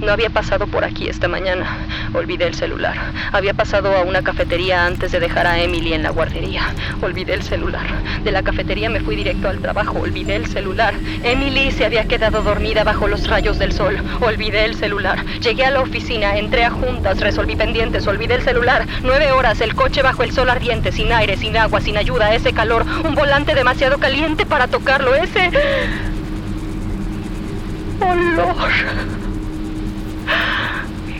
No 0.00 0.12
había 0.12 0.30
pasado 0.30 0.66
por 0.66 0.84
aquí 0.84 1.08
esta 1.08 1.28
mañana. 1.28 1.78
Olvidé 2.14 2.46
el 2.46 2.54
celular. 2.54 2.96
Había 3.32 3.54
pasado 3.54 3.96
a 3.96 4.02
una 4.02 4.22
cafetería 4.22 4.86
antes 4.86 5.12
de 5.12 5.20
dejar 5.20 5.46
a 5.46 5.58
Emily 5.60 5.92
en 5.92 6.02
la 6.02 6.10
guardería. 6.10 6.62
Olvidé 7.02 7.34
el 7.34 7.42
celular. 7.42 7.86
De 8.24 8.32
la 8.32 8.42
cafetería 8.42 8.90
me 8.90 9.00
fui 9.00 9.16
directo 9.16 9.48
al 9.48 9.58
trabajo. 9.58 9.98
Olvidé 9.98 10.36
el 10.36 10.46
celular. 10.46 10.94
Emily 11.22 11.70
se 11.70 11.84
había 11.84 12.06
quedado 12.06 12.42
dormida 12.42 12.84
bajo 12.84 13.08
los 13.08 13.26
rayos 13.28 13.58
del 13.58 13.72
sol. 13.72 13.96
Olvidé 14.20 14.64
el 14.64 14.74
celular. 14.74 15.24
Llegué 15.40 15.64
a 15.64 15.70
la 15.70 15.80
oficina, 15.80 16.36
entré 16.36 16.64
a 16.64 16.70
juntas, 16.70 17.20
resolví 17.20 17.56
pendientes. 17.56 18.06
Olvidé 18.06 18.34
el 18.34 18.42
celular. 18.42 18.86
Nueve 19.02 19.32
horas, 19.32 19.60
el 19.60 19.74
coche 19.74 20.02
bajo 20.02 20.22
el 20.22 20.32
sol 20.32 20.50
ardiente, 20.50 20.92
sin 20.92 21.12
aire, 21.12 21.36
sin 21.36 21.56
agua, 21.56 21.80
sin 21.80 21.96
ayuda, 21.96 22.34
ese 22.34 22.52
calor. 22.52 22.84
Un 23.04 23.14
volante 23.14 23.54
demasiado 23.54 23.98
caliente 23.98 24.46
para 24.46 24.68
tocarlo. 24.68 25.14
Ese 25.14 25.50
olor. 28.10 28.70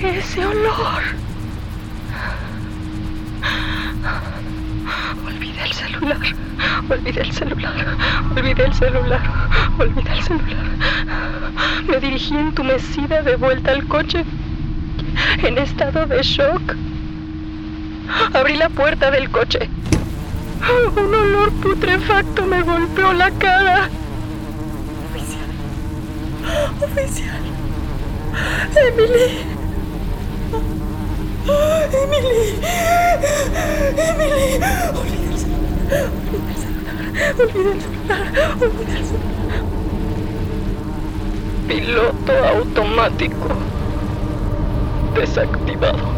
Ese 0.02 0.46
olor. 0.46 1.02
Olvidé 5.26 5.62
el 5.64 5.72
celular. 5.72 6.18
Olvidé 6.90 7.20
el 7.20 7.32
celular. 7.32 7.96
Olvidé 8.36 8.64
el 8.64 8.74
celular. 8.74 9.22
Olvidé 9.78 10.12
el 10.12 10.22
celular. 10.22 10.66
Me 11.88 12.00
dirigí 12.00 12.36
entumecida 12.36 13.22
de 13.22 13.36
vuelta 13.36 13.72
al 13.72 13.86
coche. 13.86 14.24
En 15.42 15.58
estado 15.58 16.06
de 16.06 16.22
shock. 16.22 16.74
Abrí 18.32 18.56
la 18.56 18.68
puerta 18.68 19.10
del 19.10 19.30
coche. 19.30 19.68
Un 20.96 21.14
olor 21.14 21.52
putrefacto 21.54 22.46
me 22.46 22.62
golpeó 22.62 23.12
la 23.12 23.30
cara. 23.32 23.88
Oficial. 26.80 27.42
Emily. 28.76 29.44
Emily. 32.02 32.38
Emily. 33.96 34.46
Olvida 34.94 35.28
el 35.28 35.38
celular. 35.38 36.10
El 36.50 36.56
celular. 36.58 37.78
El. 38.60 38.88
Piloto 41.68 42.32
automático. 42.32 43.48
Desactivado. 45.14 46.17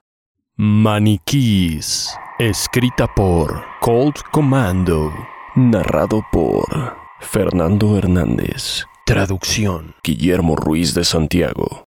Maniquís, 0.63 2.15
escrita 2.37 3.07
por 3.15 3.63
Cold 3.79 4.13
Commando, 4.31 5.11
narrado 5.55 6.21
por 6.31 6.95
Fernando 7.19 7.97
Hernández, 7.97 8.85
traducción 9.03 9.95
Guillermo 10.03 10.55
Ruiz 10.55 10.93
de 10.93 11.03
Santiago. 11.03 11.85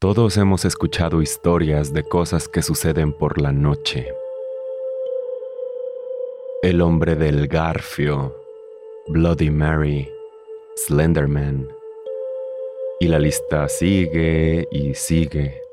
Todos 0.00 0.38
hemos 0.38 0.64
escuchado 0.64 1.20
historias 1.20 1.92
de 1.92 2.04
cosas 2.04 2.48
que 2.48 2.62
suceden 2.62 3.12
por 3.12 3.38
la 3.38 3.52
noche. 3.52 4.08
El 6.62 6.80
hombre 6.80 7.16
del 7.16 7.48
Garfio, 7.48 8.34
Bloody 9.08 9.50
Mary, 9.50 10.10
Slenderman. 10.86 11.68
Y 12.98 13.08
la 13.08 13.18
lista 13.18 13.68
sigue 13.68 14.66
y 14.70 14.94
sigue. 14.94 15.63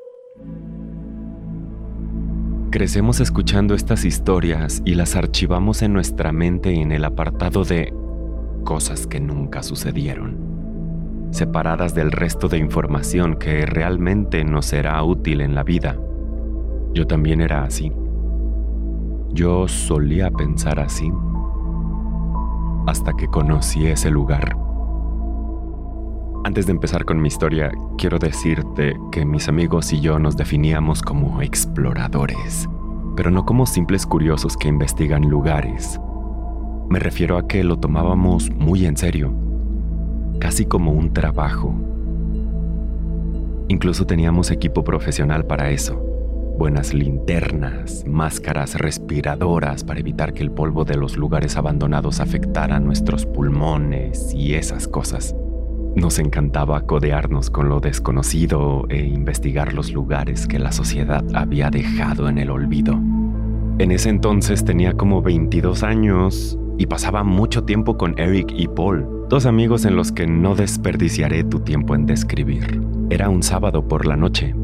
Crecemos 2.72 3.20
escuchando 3.20 3.74
estas 3.74 4.06
historias 4.06 4.80
y 4.86 4.94
las 4.94 5.14
archivamos 5.14 5.82
en 5.82 5.92
nuestra 5.92 6.32
mente 6.32 6.72
en 6.72 6.90
el 6.90 7.04
apartado 7.04 7.64
de 7.64 7.92
cosas 8.64 9.06
que 9.06 9.20
nunca 9.20 9.62
sucedieron, 9.62 11.28
separadas 11.32 11.94
del 11.94 12.10
resto 12.10 12.48
de 12.48 12.56
información 12.56 13.36
que 13.36 13.66
realmente 13.66 14.42
nos 14.44 14.64
será 14.64 15.04
útil 15.04 15.42
en 15.42 15.54
la 15.54 15.64
vida. 15.64 15.98
Yo 16.94 17.06
también 17.06 17.42
era 17.42 17.62
así. 17.62 17.92
Yo 19.34 19.68
solía 19.68 20.30
pensar 20.30 20.80
así 20.80 21.12
hasta 22.86 23.12
que 23.12 23.26
conocí 23.26 23.86
ese 23.86 24.10
lugar. 24.10 24.61
Antes 26.44 26.66
de 26.66 26.72
empezar 26.72 27.04
con 27.04 27.22
mi 27.22 27.28
historia, 27.28 27.70
quiero 27.96 28.18
decirte 28.18 28.96
que 29.12 29.24
mis 29.24 29.48
amigos 29.48 29.92
y 29.92 30.00
yo 30.00 30.18
nos 30.18 30.36
definíamos 30.36 31.00
como 31.00 31.40
exploradores, 31.40 32.68
pero 33.16 33.30
no 33.30 33.46
como 33.46 33.64
simples 33.64 34.04
curiosos 34.04 34.56
que 34.56 34.66
investigan 34.66 35.22
lugares. 35.22 36.00
Me 36.88 36.98
refiero 36.98 37.38
a 37.38 37.46
que 37.46 37.62
lo 37.62 37.78
tomábamos 37.78 38.50
muy 38.50 38.86
en 38.86 38.96
serio, 38.96 39.32
casi 40.40 40.66
como 40.66 40.90
un 40.90 41.12
trabajo. 41.12 41.76
Incluso 43.68 44.04
teníamos 44.04 44.50
equipo 44.50 44.82
profesional 44.82 45.46
para 45.46 45.70
eso, 45.70 45.94
buenas 46.58 46.92
linternas, 46.92 48.04
máscaras 48.04 48.74
respiradoras 48.74 49.84
para 49.84 50.00
evitar 50.00 50.32
que 50.32 50.42
el 50.42 50.50
polvo 50.50 50.84
de 50.84 50.96
los 50.96 51.16
lugares 51.16 51.56
abandonados 51.56 52.18
afectara 52.18 52.80
nuestros 52.80 53.26
pulmones 53.26 54.34
y 54.34 54.54
esas 54.54 54.88
cosas. 54.88 55.36
Nos 55.94 56.18
encantaba 56.18 56.80
codearnos 56.82 57.50
con 57.50 57.68
lo 57.68 57.80
desconocido 57.80 58.86
e 58.88 59.04
investigar 59.04 59.74
los 59.74 59.92
lugares 59.92 60.46
que 60.46 60.58
la 60.58 60.72
sociedad 60.72 61.22
había 61.34 61.70
dejado 61.70 62.28
en 62.28 62.38
el 62.38 62.50
olvido. 62.50 62.98
En 63.78 63.90
ese 63.90 64.08
entonces 64.08 64.64
tenía 64.64 64.94
como 64.94 65.20
22 65.20 65.82
años 65.82 66.58
y 66.78 66.86
pasaba 66.86 67.24
mucho 67.24 67.64
tiempo 67.64 67.98
con 67.98 68.18
Eric 68.18 68.52
y 68.56 68.68
Paul, 68.68 69.26
dos 69.28 69.44
amigos 69.44 69.84
en 69.84 69.96
los 69.96 70.12
que 70.12 70.26
no 70.26 70.54
desperdiciaré 70.54 71.44
tu 71.44 71.60
tiempo 71.60 71.94
en 71.94 72.06
describir. 72.06 72.80
Era 73.10 73.28
un 73.28 73.42
sábado 73.42 73.86
por 73.86 74.06
la 74.06 74.16
noche 74.16 74.54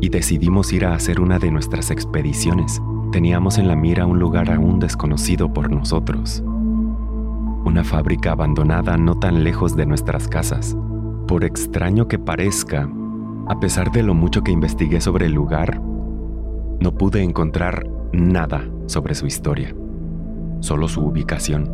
y 0.00 0.10
decidimos 0.10 0.70
ir 0.74 0.84
a 0.84 0.94
hacer 0.94 1.18
una 1.18 1.38
de 1.38 1.50
nuestras 1.50 1.90
expediciones. 1.90 2.82
Teníamos 3.10 3.56
en 3.56 3.68
la 3.68 3.76
mira 3.76 4.04
un 4.04 4.18
lugar 4.18 4.50
aún 4.50 4.80
desconocido 4.80 5.52
por 5.52 5.70
nosotros. 5.70 6.42
Una 7.64 7.84
fábrica 7.84 8.32
abandonada 8.32 8.96
no 8.96 9.18
tan 9.18 9.44
lejos 9.44 9.76
de 9.76 9.86
nuestras 9.86 10.28
casas. 10.28 10.76
Por 11.26 11.44
extraño 11.44 12.08
que 12.08 12.18
parezca, 12.18 12.88
a 13.48 13.60
pesar 13.60 13.90
de 13.90 14.02
lo 14.02 14.14
mucho 14.14 14.42
que 14.42 14.52
investigué 14.52 15.00
sobre 15.00 15.26
el 15.26 15.32
lugar, 15.32 15.80
no 15.80 16.92
pude 16.92 17.22
encontrar 17.22 17.86
nada 18.12 18.68
sobre 18.86 19.14
su 19.14 19.26
historia, 19.26 19.74
solo 20.60 20.88
su 20.88 21.00
ubicación. 21.00 21.70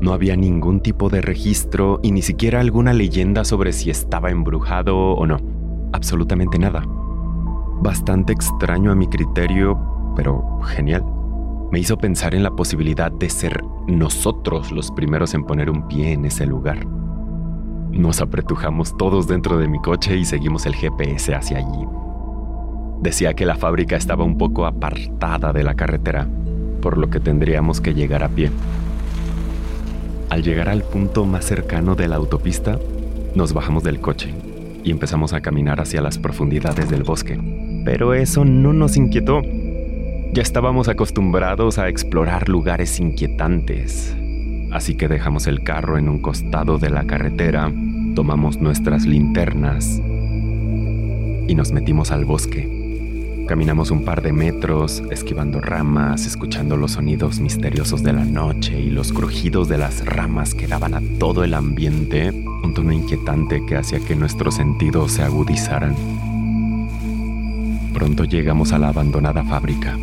No 0.00 0.12
había 0.12 0.36
ningún 0.36 0.80
tipo 0.80 1.08
de 1.08 1.20
registro 1.20 2.00
y 2.02 2.12
ni 2.12 2.22
siquiera 2.22 2.60
alguna 2.60 2.92
leyenda 2.92 3.44
sobre 3.44 3.72
si 3.72 3.90
estaba 3.90 4.30
embrujado 4.30 4.96
o 4.96 5.26
no 5.26 5.54
absolutamente 5.94 6.58
nada. 6.58 6.82
Bastante 7.80 8.32
extraño 8.32 8.90
a 8.90 8.94
mi 8.94 9.06
criterio, 9.06 9.78
pero 10.16 10.60
genial. 10.62 11.13
Me 11.74 11.80
hizo 11.80 11.98
pensar 11.98 12.36
en 12.36 12.44
la 12.44 12.52
posibilidad 12.52 13.10
de 13.10 13.28
ser 13.28 13.64
nosotros 13.88 14.70
los 14.70 14.92
primeros 14.92 15.34
en 15.34 15.42
poner 15.42 15.68
un 15.68 15.88
pie 15.88 16.12
en 16.12 16.24
ese 16.24 16.46
lugar. 16.46 16.86
Nos 17.90 18.20
apretujamos 18.20 18.96
todos 18.96 19.26
dentro 19.26 19.58
de 19.58 19.66
mi 19.66 19.80
coche 19.80 20.16
y 20.16 20.24
seguimos 20.24 20.66
el 20.66 20.76
GPS 20.76 21.34
hacia 21.34 21.58
allí. 21.58 21.84
Decía 23.00 23.34
que 23.34 23.44
la 23.44 23.56
fábrica 23.56 23.96
estaba 23.96 24.22
un 24.22 24.38
poco 24.38 24.66
apartada 24.66 25.52
de 25.52 25.64
la 25.64 25.74
carretera, 25.74 26.28
por 26.80 26.96
lo 26.96 27.10
que 27.10 27.18
tendríamos 27.18 27.80
que 27.80 27.92
llegar 27.92 28.22
a 28.22 28.28
pie. 28.28 28.52
Al 30.30 30.44
llegar 30.44 30.68
al 30.68 30.84
punto 30.84 31.26
más 31.26 31.44
cercano 31.44 31.96
de 31.96 32.06
la 32.06 32.14
autopista, 32.14 32.78
nos 33.34 33.52
bajamos 33.52 33.82
del 33.82 33.98
coche 33.98 34.32
y 34.84 34.92
empezamos 34.92 35.32
a 35.32 35.40
caminar 35.40 35.80
hacia 35.80 36.00
las 36.02 36.18
profundidades 36.18 36.88
del 36.88 37.02
bosque. 37.02 37.36
Pero 37.84 38.14
eso 38.14 38.44
no 38.44 38.72
nos 38.72 38.96
inquietó. 38.96 39.42
Ya 40.34 40.42
estábamos 40.42 40.88
acostumbrados 40.88 41.78
a 41.78 41.88
explorar 41.88 42.48
lugares 42.48 42.98
inquietantes. 42.98 44.16
Así 44.72 44.96
que 44.96 45.06
dejamos 45.06 45.46
el 45.46 45.62
carro 45.62 45.96
en 45.96 46.08
un 46.08 46.18
costado 46.18 46.78
de 46.78 46.90
la 46.90 47.04
carretera, 47.04 47.70
tomamos 48.16 48.58
nuestras 48.58 49.06
linternas 49.06 50.02
y 51.46 51.54
nos 51.54 51.70
metimos 51.70 52.10
al 52.10 52.24
bosque. 52.24 52.68
Caminamos 53.46 53.92
un 53.92 54.04
par 54.04 54.22
de 54.22 54.32
metros, 54.32 55.04
esquivando 55.12 55.60
ramas, 55.60 56.26
escuchando 56.26 56.76
los 56.76 56.92
sonidos 56.92 57.38
misteriosos 57.38 58.02
de 58.02 58.14
la 58.14 58.24
noche 58.24 58.80
y 58.80 58.90
los 58.90 59.12
crujidos 59.12 59.68
de 59.68 59.78
las 59.78 60.04
ramas 60.04 60.52
que 60.56 60.66
daban 60.66 60.94
a 60.94 61.02
todo 61.20 61.44
el 61.44 61.54
ambiente 61.54 62.32
un 62.32 62.74
tono 62.74 62.90
inquietante 62.90 63.64
que 63.64 63.76
hacía 63.76 64.00
que 64.00 64.16
nuestros 64.16 64.56
sentidos 64.56 65.12
se 65.12 65.22
agudizaran. 65.22 65.94
Pronto 67.92 68.24
llegamos 68.24 68.72
a 68.72 68.80
la 68.80 68.88
abandonada 68.88 69.44
fábrica. 69.44 69.96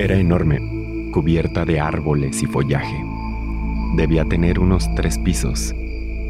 Era 0.00 0.16
enorme, 0.16 1.10
cubierta 1.12 1.64
de 1.64 1.78
árboles 1.78 2.42
y 2.42 2.46
follaje. 2.46 3.04
Debía 3.96 4.24
tener 4.24 4.58
unos 4.58 4.92
tres 4.94 5.18
pisos 5.18 5.74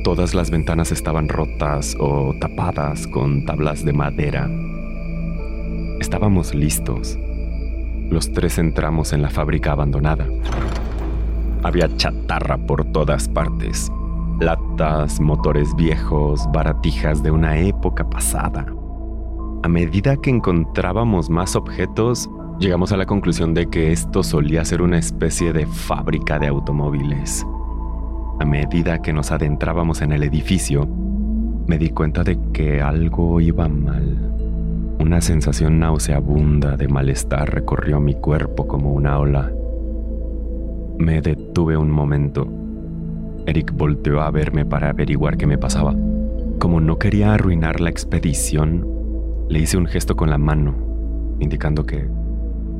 Todas 0.02 0.34
las 0.34 0.50
ventanas 0.50 0.92
estaban 0.92 1.28
rotas 1.28 1.95
o 2.00 2.34
tapadas 2.40 3.06
con 3.06 3.45
tablas 3.45 3.84
de 3.84 3.92
madera. 3.92 4.49
Estábamos 6.00 6.54
listos. 6.54 7.18
Los 8.08 8.32
tres 8.32 8.56
entramos 8.56 9.12
en 9.12 9.21
la 9.21 9.28
fábrica 9.28 9.73
abandonada. 9.73 10.26
Había 11.62 11.95
chatarra 11.97 12.56
por 12.56 12.86
todas 12.86 13.28
partes. 13.28 13.92
Latas, 14.40 15.21
motores 15.21 15.76
viejos, 15.76 16.49
baratijas 16.50 17.23
de 17.23 17.30
una 17.30 17.58
época 17.58 18.08
pasada. 18.08 18.64
A 19.62 19.68
medida 19.68 20.16
que 20.16 20.30
encontrábamos 20.30 21.28
más 21.28 21.54
objetos, 21.56 22.30
llegamos 22.60 22.92
a 22.92 22.99
la 22.99 23.06
conclusión 23.06 23.54
de 23.54 23.70
que 23.70 23.90
esto 23.90 24.23
solía 24.23 24.64
ser 24.66 24.82
una 24.82 24.99
especie 24.99 25.54
de 25.54 25.66
fábrica 25.66 26.38
de 26.38 26.49
automóviles. 26.49 27.46
A 28.38 28.44
medida 28.44 29.00
que 29.00 29.14
nos 29.14 29.32
adentrábamos 29.32 30.02
en 30.02 30.12
el 30.12 30.23
edificio, 30.23 30.86
me 31.66 31.78
di 31.78 31.88
cuenta 31.88 32.23
de 32.23 32.38
que 32.52 32.82
algo 32.82 33.40
iba 33.40 33.66
mal. 33.66 34.94
Una 34.99 35.23
sensación 35.23 35.78
nauseabunda 35.80 36.76
de 36.76 36.86
malestar 36.86 37.50
recorrió 37.50 37.99
mi 37.99 38.14
cuerpo 38.14 38.66
como 38.66 38.92
una 38.92 39.18
ola. 39.18 39.50
Me 40.99 41.23
detuve 41.23 41.78
un 41.78 41.90
momento. 41.90 42.46
Eric 43.46 43.73
volteó 43.75 44.20
a 44.20 44.30
verme 44.30 44.66
para 44.66 44.90
averiguar 44.90 45.38
qué 45.38 45.46
me 45.46 45.56
pasaba. 45.56 45.94
Como 46.58 46.80
no 46.80 46.99
quería 46.99 47.32
arruinar 47.32 47.80
la 47.80 47.88
expedición, 47.88 48.86
le 49.49 49.60
hice 49.60 49.78
un 49.78 49.86
gesto 49.86 50.14
con 50.14 50.28
la 50.28 50.36
mano, 50.36 50.75
indicando 51.40 51.86
que 51.86 52.06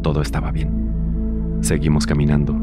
todo 0.03 0.23
estaba 0.23 0.51
bien. 0.51 1.59
Seguimos 1.61 2.07
caminando. 2.07 2.57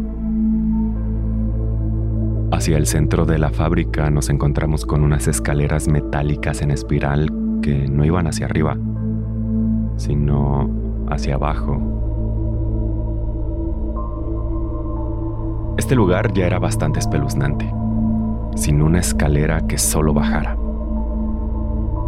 Hacia 2.52 2.78
el 2.78 2.88
centro 2.88 3.26
de 3.26 3.38
la 3.38 3.50
fábrica 3.50 4.10
nos 4.10 4.30
encontramos 4.30 4.86
con 4.86 5.04
unas 5.04 5.28
escaleras 5.28 5.88
metálicas 5.88 6.62
en 6.62 6.71
espiral 6.71 7.32
que 7.62 7.88
no 7.88 8.06
iban 8.06 8.28
hacia 8.28 8.45
arriba, 8.45 8.78
sino 9.97 10.69
hacia 11.10 11.36
abajo. 11.36 11.97
Este 15.78 15.95
lugar 15.95 16.34
ya 16.34 16.47
era 16.47 16.58
bastante 16.58 17.00
espeluznante, 17.00 17.71
sin 18.56 18.82
una 18.82 19.00
escalera 19.00 19.67
que 19.67 19.78
solo 19.78 20.13
bajara. 20.13 20.58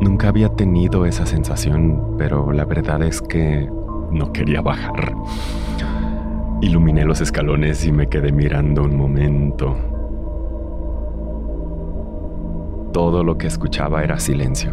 Nunca 0.02 0.30
había 0.30 0.50
tenido 0.50 1.06
esa 1.06 1.26
sensación, 1.26 2.16
pero 2.18 2.54
la 2.54 2.66
verdad 2.66 3.04
es 3.04 3.22
que 3.22 3.70
no 4.12 4.32
quería 4.32 4.62
bajar. 4.62 5.16
Iluminé 6.62 7.06
los 7.06 7.22
escalones 7.22 7.86
y 7.86 7.92
me 7.92 8.08
quedé 8.08 8.32
mirando 8.32 8.84
un 8.84 8.98
momento 8.98 9.76
todo 12.92 13.24
lo 13.24 13.38
que 13.38 13.48
escuchaba 13.48 14.04
era 14.04 14.20
silencio. 14.20 14.72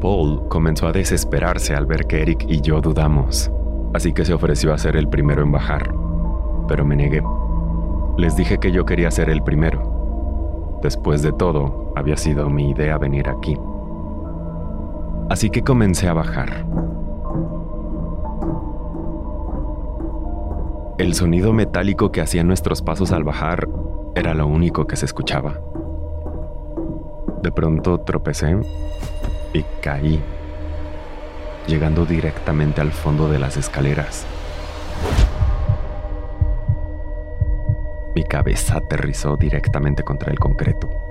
Paul 0.00 0.48
comenzó 0.48 0.88
a 0.88 0.92
desesperarse 0.92 1.74
al 1.74 1.86
ver 1.86 2.06
que 2.06 2.22
Eric 2.22 2.46
y 2.48 2.60
yo 2.62 2.80
dudamos, 2.80 3.50
así 3.94 4.12
que 4.12 4.24
se 4.24 4.32
ofreció 4.32 4.72
a 4.72 4.78
ser 4.78 4.96
el 4.96 5.08
primero 5.08 5.42
en 5.42 5.52
bajar, 5.52 5.94
pero 6.66 6.84
me 6.84 6.96
negué. 6.96 7.22
Les 8.16 8.34
dije 8.34 8.58
que 8.58 8.72
yo 8.72 8.84
quería 8.84 9.10
ser 9.10 9.28
el 9.28 9.42
primero. 9.42 10.78
Después 10.82 11.22
de 11.22 11.32
todo, 11.32 11.92
había 11.96 12.16
sido 12.16 12.48
mi 12.48 12.70
idea 12.70 12.96
venir 12.98 13.28
aquí. 13.28 13.56
Así 15.30 15.48
que 15.48 15.62
comencé 15.62 16.08
a 16.08 16.12
bajar. 16.12 16.66
El 20.98 21.14
sonido 21.14 21.52
metálico 21.52 22.10
que 22.10 22.20
hacían 22.20 22.48
nuestros 22.48 22.82
pasos 22.82 23.12
al 23.12 23.22
bajar 23.22 23.68
era 24.16 24.34
lo 24.34 24.48
único 24.48 24.88
que 24.88 24.96
se 24.96 25.06
escuchaba. 25.06 25.60
De 27.44 27.52
pronto 27.52 28.00
tropecé 28.00 28.58
y 29.52 29.62
caí, 29.80 30.20
llegando 31.68 32.04
directamente 32.04 32.80
al 32.80 32.90
fondo 32.90 33.28
de 33.28 33.38
las 33.38 33.56
escaleras. 33.56 34.26
Mi 38.16 38.24
cabeza 38.24 38.78
aterrizó 38.78 39.36
directamente 39.36 40.02
contra 40.02 40.32
el 40.32 40.40
concreto. 40.40 41.09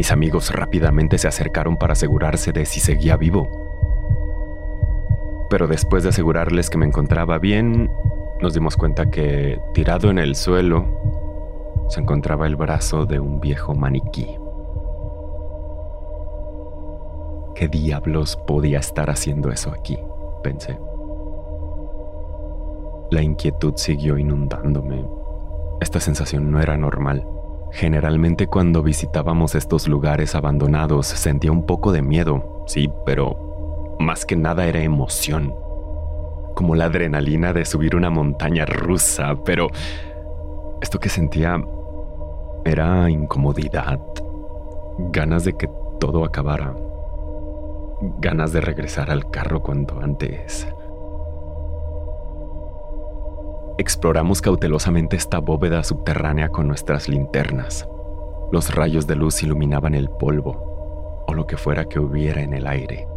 Mis 0.00 0.12
amigos 0.12 0.50
rápidamente 0.50 1.18
se 1.18 1.28
acercaron 1.28 1.76
para 1.76 1.92
asegurarse 1.92 2.52
de 2.52 2.64
si 2.64 2.80
seguía 2.80 3.18
vivo. 3.18 3.50
Pero 5.50 5.66
después 5.66 6.02
de 6.02 6.08
asegurarles 6.08 6.70
que 6.70 6.78
me 6.78 6.86
encontraba 6.86 7.38
bien, 7.38 7.90
nos 8.40 8.54
dimos 8.54 8.78
cuenta 8.78 9.10
que 9.10 9.60
tirado 9.74 10.08
en 10.08 10.18
el 10.18 10.36
suelo 10.36 10.86
se 11.90 12.00
encontraba 12.00 12.46
el 12.46 12.56
brazo 12.56 13.04
de 13.04 13.20
un 13.20 13.40
viejo 13.40 13.74
maniquí. 13.74 14.38
¿Qué 17.54 17.68
diablos 17.68 18.38
podía 18.46 18.78
estar 18.78 19.10
haciendo 19.10 19.52
eso 19.52 19.70
aquí? 19.70 19.98
pensé. 20.42 20.78
La 23.10 23.20
inquietud 23.20 23.74
siguió 23.76 24.16
inundándome. 24.16 25.04
Esta 25.82 26.00
sensación 26.00 26.50
no 26.50 26.58
era 26.58 26.78
normal. 26.78 27.22
Generalmente 27.72 28.46
cuando 28.46 28.82
visitábamos 28.82 29.54
estos 29.54 29.86
lugares 29.86 30.34
abandonados 30.34 31.06
sentía 31.06 31.52
un 31.52 31.66
poco 31.66 31.92
de 31.92 32.02
miedo, 32.02 32.64
sí, 32.66 32.90
pero 33.06 33.96
más 34.00 34.26
que 34.26 34.36
nada 34.36 34.66
era 34.66 34.82
emoción. 34.82 35.54
Como 36.54 36.74
la 36.74 36.86
adrenalina 36.86 37.52
de 37.52 37.64
subir 37.64 37.94
una 37.94 38.10
montaña 38.10 38.66
rusa, 38.66 39.34
pero 39.44 39.68
esto 40.82 40.98
que 40.98 41.08
sentía 41.08 41.62
era 42.64 43.08
incomodidad, 43.08 44.00
ganas 44.98 45.44
de 45.44 45.56
que 45.56 45.70
todo 46.00 46.24
acabara, 46.24 46.74
ganas 48.18 48.52
de 48.52 48.60
regresar 48.60 49.10
al 49.10 49.30
carro 49.30 49.62
cuanto 49.62 50.00
antes. 50.00 50.66
Exploramos 53.80 54.42
cautelosamente 54.42 55.16
esta 55.16 55.38
bóveda 55.38 55.82
subterránea 55.82 56.50
con 56.50 56.68
nuestras 56.68 57.08
linternas. 57.08 57.88
Los 58.52 58.74
rayos 58.74 59.06
de 59.06 59.16
luz 59.16 59.42
iluminaban 59.42 59.94
el 59.94 60.10
polvo 60.10 61.24
o 61.26 61.32
lo 61.32 61.46
que 61.46 61.56
fuera 61.56 61.86
que 61.86 61.98
hubiera 61.98 62.42
en 62.42 62.52
el 62.52 62.66
aire. 62.66 63.08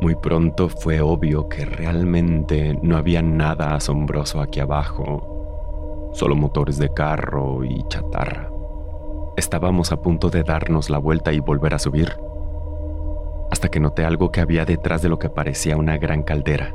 Muy 0.00 0.16
pronto 0.16 0.68
fue 0.68 1.00
obvio 1.00 1.48
que 1.48 1.64
realmente 1.64 2.76
no 2.82 2.96
había 2.96 3.22
nada 3.22 3.76
asombroso 3.76 4.40
aquí 4.40 4.58
abajo, 4.58 6.10
solo 6.12 6.34
motores 6.34 6.78
de 6.78 6.92
carro 6.92 7.62
y 7.62 7.86
chatarra. 7.86 8.50
Estábamos 9.36 9.92
a 9.92 10.02
punto 10.02 10.30
de 10.30 10.42
darnos 10.42 10.90
la 10.90 10.98
vuelta 10.98 11.32
y 11.32 11.38
volver 11.38 11.74
a 11.74 11.78
subir, 11.78 12.16
hasta 13.52 13.68
que 13.68 13.78
noté 13.78 14.04
algo 14.04 14.32
que 14.32 14.40
había 14.40 14.64
detrás 14.64 15.00
de 15.00 15.10
lo 15.10 15.20
que 15.20 15.28
parecía 15.28 15.76
una 15.76 15.96
gran 15.96 16.24
caldera. 16.24 16.74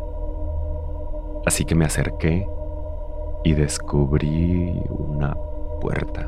Así 1.47 1.63
que 1.63 1.75
me 1.75 1.85
acerqué 1.85 2.45
y 3.45 3.53
descubrí 3.53 4.83
una 4.89 5.33
puerta, 5.79 6.27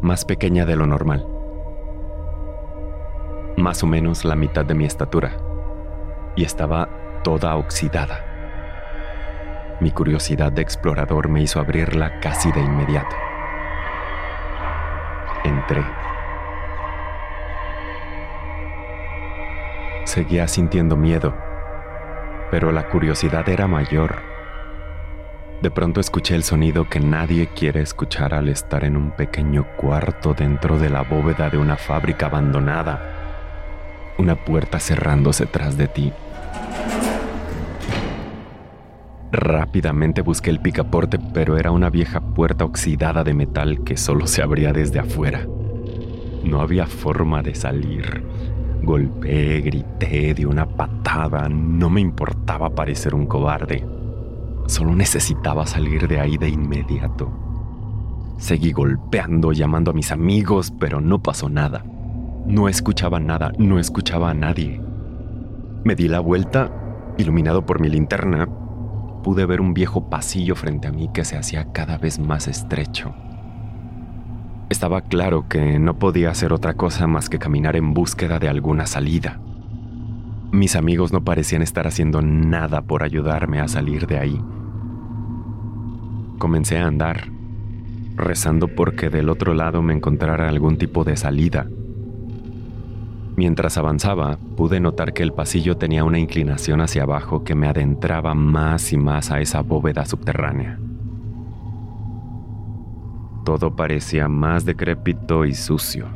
más 0.00 0.24
pequeña 0.24 0.64
de 0.64 0.76
lo 0.76 0.86
normal, 0.86 1.26
más 3.58 3.82
o 3.82 3.86
menos 3.86 4.24
la 4.24 4.34
mitad 4.34 4.64
de 4.64 4.74
mi 4.74 4.86
estatura, 4.86 5.36
y 6.36 6.42
estaba 6.42 6.88
toda 7.22 7.54
oxidada. 7.56 8.24
Mi 9.78 9.90
curiosidad 9.90 10.50
de 10.52 10.62
explorador 10.62 11.28
me 11.28 11.42
hizo 11.42 11.60
abrirla 11.60 12.18
casi 12.20 12.50
de 12.50 12.62
inmediato. 12.62 13.14
Entré. 15.44 15.84
Seguía 20.06 20.48
sintiendo 20.48 20.96
miedo 20.96 21.51
pero 22.52 22.70
la 22.70 22.86
curiosidad 22.90 23.48
era 23.48 23.66
mayor. 23.66 24.16
De 25.62 25.70
pronto 25.70 26.00
escuché 26.00 26.34
el 26.34 26.44
sonido 26.44 26.86
que 26.86 27.00
nadie 27.00 27.46
quiere 27.46 27.80
escuchar 27.80 28.34
al 28.34 28.50
estar 28.50 28.84
en 28.84 28.94
un 28.94 29.12
pequeño 29.12 29.66
cuarto 29.78 30.34
dentro 30.34 30.78
de 30.78 30.90
la 30.90 31.00
bóveda 31.00 31.48
de 31.48 31.56
una 31.56 31.78
fábrica 31.78 32.26
abandonada. 32.26 33.00
Una 34.18 34.36
puerta 34.36 34.78
cerrándose 34.80 35.46
tras 35.46 35.78
de 35.78 35.88
ti. 35.88 36.12
Rápidamente 39.30 40.20
busqué 40.20 40.50
el 40.50 40.60
picaporte, 40.60 41.18
pero 41.32 41.56
era 41.56 41.70
una 41.70 41.88
vieja 41.88 42.20
puerta 42.20 42.66
oxidada 42.66 43.24
de 43.24 43.32
metal 43.32 43.82
que 43.82 43.96
solo 43.96 44.26
se 44.26 44.42
abría 44.42 44.74
desde 44.74 44.98
afuera. 44.98 45.46
No 46.44 46.60
había 46.60 46.86
forma 46.86 47.42
de 47.42 47.54
salir. 47.54 48.22
Golpeé, 48.82 49.60
grité, 49.60 50.34
di 50.34 50.44
una 50.44 50.66
patada, 50.66 51.48
no 51.48 51.88
me 51.88 52.00
importaba 52.00 52.70
parecer 52.70 53.14
un 53.14 53.26
cobarde. 53.26 53.86
Solo 54.66 54.94
necesitaba 54.94 55.66
salir 55.66 56.08
de 56.08 56.18
ahí 56.18 56.36
de 56.36 56.48
inmediato. 56.48 57.30
Seguí 58.38 58.72
golpeando, 58.72 59.52
llamando 59.52 59.92
a 59.92 59.94
mis 59.94 60.10
amigos, 60.10 60.72
pero 60.80 61.00
no 61.00 61.22
pasó 61.22 61.48
nada. 61.48 61.84
No 62.46 62.68
escuchaba 62.68 63.20
nada, 63.20 63.52
no 63.56 63.78
escuchaba 63.78 64.30
a 64.30 64.34
nadie. 64.34 64.80
Me 65.84 65.94
di 65.94 66.08
la 66.08 66.18
vuelta, 66.18 66.72
iluminado 67.18 67.64
por 67.64 67.80
mi 67.80 67.88
linterna, 67.88 68.48
pude 69.22 69.46
ver 69.46 69.60
un 69.60 69.74
viejo 69.74 70.10
pasillo 70.10 70.56
frente 70.56 70.88
a 70.88 70.92
mí 70.92 71.08
que 71.14 71.24
se 71.24 71.36
hacía 71.36 71.72
cada 71.72 71.98
vez 71.98 72.18
más 72.18 72.48
estrecho. 72.48 73.14
Estaba 74.72 75.02
claro 75.02 75.48
que 75.50 75.78
no 75.78 75.98
podía 75.98 76.30
hacer 76.30 76.50
otra 76.50 76.72
cosa 76.72 77.06
más 77.06 77.28
que 77.28 77.38
caminar 77.38 77.76
en 77.76 77.92
búsqueda 77.92 78.38
de 78.38 78.48
alguna 78.48 78.86
salida. 78.86 79.38
Mis 80.50 80.76
amigos 80.76 81.12
no 81.12 81.22
parecían 81.22 81.60
estar 81.60 81.86
haciendo 81.86 82.22
nada 82.22 82.80
por 82.80 83.02
ayudarme 83.02 83.60
a 83.60 83.68
salir 83.68 84.06
de 84.06 84.18
ahí. 84.18 84.40
Comencé 86.38 86.78
a 86.78 86.86
andar, 86.86 87.28
rezando 88.16 88.66
porque 88.66 89.10
del 89.10 89.28
otro 89.28 89.52
lado 89.52 89.82
me 89.82 89.92
encontrara 89.92 90.48
algún 90.48 90.78
tipo 90.78 91.04
de 91.04 91.18
salida. 91.18 91.66
Mientras 93.36 93.76
avanzaba, 93.76 94.38
pude 94.56 94.80
notar 94.80 95.12
que 95.12 95.22
el 95.22 95.34
pasillo 95.34 95.76
tenía 95.76 96.02
una 96.02 96.18
inclinación 96.18 96.80
hacia 96.80 97.02
abajo 97.02 97.44
que 97.44 97.54
me 97.54 97.68
adentraba 97.68 98.34
más 98.34 98.90
y 98.94 98.96
más 98.96 99.30
a 99.30 99.42
esa 99.42 99.60
bóveda 99.60 100.06
subterránea. 100.06 100.78
Todo 103.44 103.74
parecía 103.74 104.28
más 104.28 104.64
decrépito 104.64 105.44
y 105.44 105.54
sucio. 105.54 106.06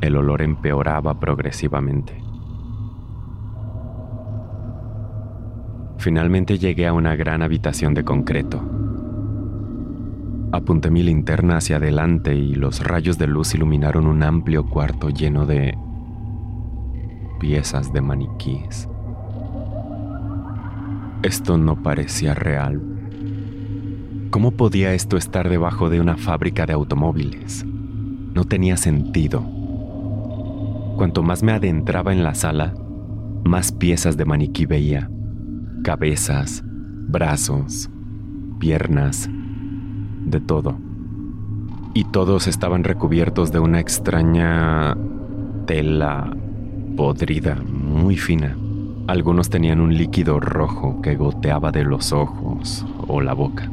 El 0.00 0.16
olor 0.16 0.42
empeoraba 0.42 1.20
progresivamente. 1.20 2.20
Finalmente 5.98 6.58
llegué 6.58 6.88
a 6.88 6.92
una 6.92 7.14
gran 7.14 7.42
habitación 7.42 7.94
de 7.94 8.02
concreto. 8.02 8.60
Apunté 10.50 10.90
mi 10.90 11.04
linterna 11.04 11.58
hacia 11.58 11.76
adelante 11.76 12.34
y 12.34 12.56
los 12.56 12.84
rayos 12.84 13.16
de 13.16 13.28
luz 13.28 13.54
iluminaron 13.54 14.06
un 14.06 14.24
amplio 14.24 14.66
cuarto 14.66 15.10
lleno 15.10 15.46
de 15.46 15.78
piezas 17.38 17.92
de 17.92 18.00
maniquíes. 18.00 18.88
Esto 21.22 21.56
no 21.56 21.80
parecía 21.82 22.34
real, 22.34 22.91
¿Cómo 24.32 24.52
podía 24.52 24.94
esto 24.94 25.18
estar 25.18 25.50
debajo 25.50 25.90
de 25.90 26.00
una 26.00 26.16
fábrica 26.16 26.64
de 26.64 26.72
automóviles? 26.72 27.66
No 27.66 28.44
tenía 28.46 28.78
sentido. 28.78 29.44
Cuanto 30.96 31.22
más 31.22 31.42
me 31.42 31.52
adentraba 31.52 32.14
en 32.14 32.24
la 32.24 32.34
sala, 32.34 32.72
más 33.44 33.72
piezas 33.72 34.16
de 34.16 34.24
maniquí 34.24 34.64
veía. 34.64 35.10
Cabezas, 35.84 36.62
brazos, 36.64 37.90
piernas, 38.58 39.28
de 40.24 40.40
todo. 40.40 40.78
Y 41.92 42.04
todos 42.04 42.46
estaban 42.48 42.84
recubiertos 42.84 43.52
de 43.52 43.58
una 43.58 43.80
extraña 43.80 44.96
tela 45.66 46.34
podrida, 46.96 47.56
muy 47.56 48.16
fina. 48.16 48.56
Algunos 49.08 49.50
tenían 49.50 49.78
un 49.78 49.94
líquido 49.94 50.40
rojo 50.40 51.02
que 51.02 51.16
goteaba 51.16 51.70
de 51.70 51.84
los 51.84 52.14
ojos 52.14 52.86
o 53.08 53.20
la 53.20 53.34
boca. 53.34 53.70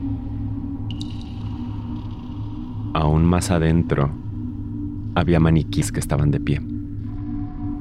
Aún 2.99 3.23
más 3.23 3.49
adentro, 3.49 4.09
había 5.15 5.39
maniquís 5.39 5.93
que 5.93 6.01
estaban 6.01 6.31
de 6.31 6.41
pie. 6.41 6.61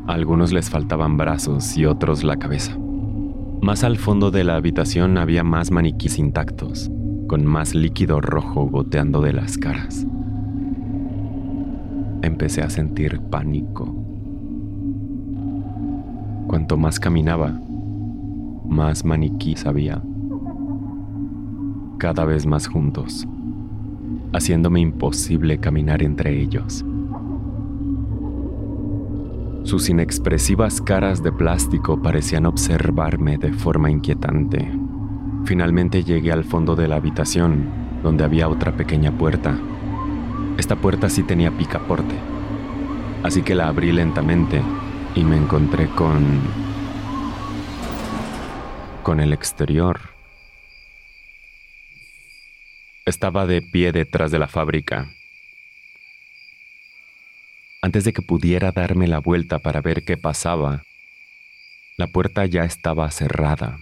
A 0.07 0.12
algunos 0.12 0.52
les 0.52 0.70
faltaban 0.70 1.16
brazos 1.16 1.76
y 1.76 1.87
otros 1.87 2.22
la 2.22 2.37
cabeza. 2.37 2.78
Más 3.61 3.83
al 3.83 3.96
fondo 3.96 4.31
de 4.31 4.44
la 4.44 4.54
habitación 4.54 5.18
había 5.18 5.42
más 5.42 5.72
maniquís 5.72 6.20
intactos, 6.20 6.88
con 7.26 7.44
más 7.44 7.74
líquido 7.74 8.20
rojo 8.20 8.66
goteando 8.66 9.20
de 9.20 9.33
las 9.33 9.59
caras. 9.59 10.07
Empecé 12.22 12.62
a 12.62 12.70
sentir 12.70 13.20
pánico. 13.22 13.92
Cuanto 16.46 16.76
más 16.76 17.00
caminaba, 17.00 17.61
más 18.68 19.04
maniquís 19.04 19.66
había, 19.66 20.00
cada 21.98 22.24
vez 22.24 22.46
más 22.46 22.68
juntos 22.68 23.26
haciéndome 24.33 24.81
imposible 24.81 25.59
caminar 25.59 26.03
entre 26.03 26.41
ellos. 26.41 26.85
Sus 29.64 29.88
inexpresivas 29.91 30.81
caras 30.81 31.23
de 31.23 31.31
plástico 31.31 32.01
parecían 32.01 32.47
observarme 32.47 33.37
de 33.37 33.53
forma 33.53 33.91
inquietante. 33.91 34.67
Finalmente 35.45 36.05
llegué 36.05 36.33
al 36.33 36.45
fondo 36.45 36.75
de 36.75 36.88
la 36.88 36.97
habitación, 36.97 37.67
donde 38.03 38.25
había 38.25 38.49
otra 38.49 38.73
pequeña 38.73 39.12
puerta. 39.12 39.59
Esta 40.57 40.77
puerta 40.77 41.09
sí 41.09 41.23
tenía 41.23 41.51
picaporte, 41.51 42.14
así 43.23 43.43
que 43.43 43.55
la 43.55 43.69
abrí 43.69 43.93
lentamente 43.93 44.62
y 45.14 45.25
me 45.25 45.37
encontré 45.37 45.88
con... 45.88 46.25
con 49.03 49.21
el 49.21 49.33
exterior 49.33 50.17
estaba 53.09 53.47
de 53.47 53.62
pie 53.62 53.92
detrás 53.92 54.31
de 54.31 54.38
la 54.38 54.49
fábrica. 54.49 55.11
Antes 57.81 58.05
de 58.05 58.12
que 58.12 58.23
pudiera 58.23 58.73
darme 58.73 59.07
la 59.07 59.18
vuelta 59.18 59.59
para 59.61 59.81
ver 59.81 60.05
qué 60.05 60.16
pasaba, 60.16 60.83
la 61.97 62.07
puerta 62.07 62.44
ya 62.47 62.64
estaba 62.64 63.11
cerrada. 63.11 63.79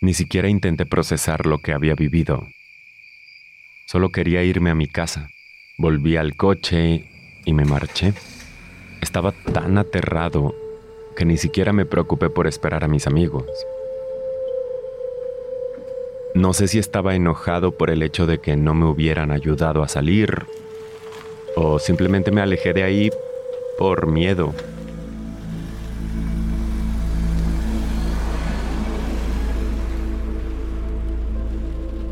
Ni 0.00 0.14
siquiera 0.14 0.48
intenté 0.48 0.84
procesar 0.84 1.46
lo 1.46 1.58
que 1.58 1.72
había 1.72 1.94
vivido. 1.94 2.46
Solo 3.86 4.10
quería 4.10 4.42
irme 4.42 4.70
a 4.70 4.74
mi 4.74 4.86
casa. 4.86 5.30
Volví 5.78 6.16
al 6.16 6.36
coche 6.36 7.04
y 7.44 7.52
me 7.52 7.64
marché. 7.64 8.12
Estaba 9.00 9.32
tan 9.32 9.78
aterrado 9.78 10.54
que 11.16 11.24
ni 11.24 11.36
siquiera 11.36 11.72
me 11.72 11.86
preocupé 11.86 12.30
por 12.30 12.46
esperar 12.46 12.84
a 12.84 12.88
mis 12.88 13.06
amigos. 13.06 13.44
No 16.34 16.52
sé 16.52 16.66
si 16.66 16.80
estaba 16.80 17.14
enojado 17.14 17.70
por 17.70 17.90
el 17.90 18.02
hecho 18.02 18.26
de 18.26 18.40
que 18.40 18.56
no 18.56 18.74
me 18.74 18.86
hubieran 18.86 19.30
ayudado 19.30 19.84
a 19.84 19.88
salir 19.88 20.46
o 21.54 21.78
simplemente 21.78 22.32
me 22.32 22.40
alejé 22.40 22.72
de 22.72 22.82
ahí 22.82 23.10
por 23.78 24.08
miedo. 24.08 24.52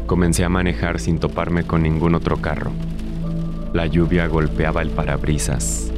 Comencé 0.07 0.45
a 0.45 0.49
manejar 0.49 1.01
sin 1.01 1.19
toparme 1.19 1.65
con 1.65 1.83
ningún 1.83 2.15
otro 2.15 2.37
carro. 2.37 2.71
La 3.73 3.87
lluvia 3.87 4.29
golpeaba 4.29 4.83
el 4.83 4.91
parabrisas. 4.91 5.91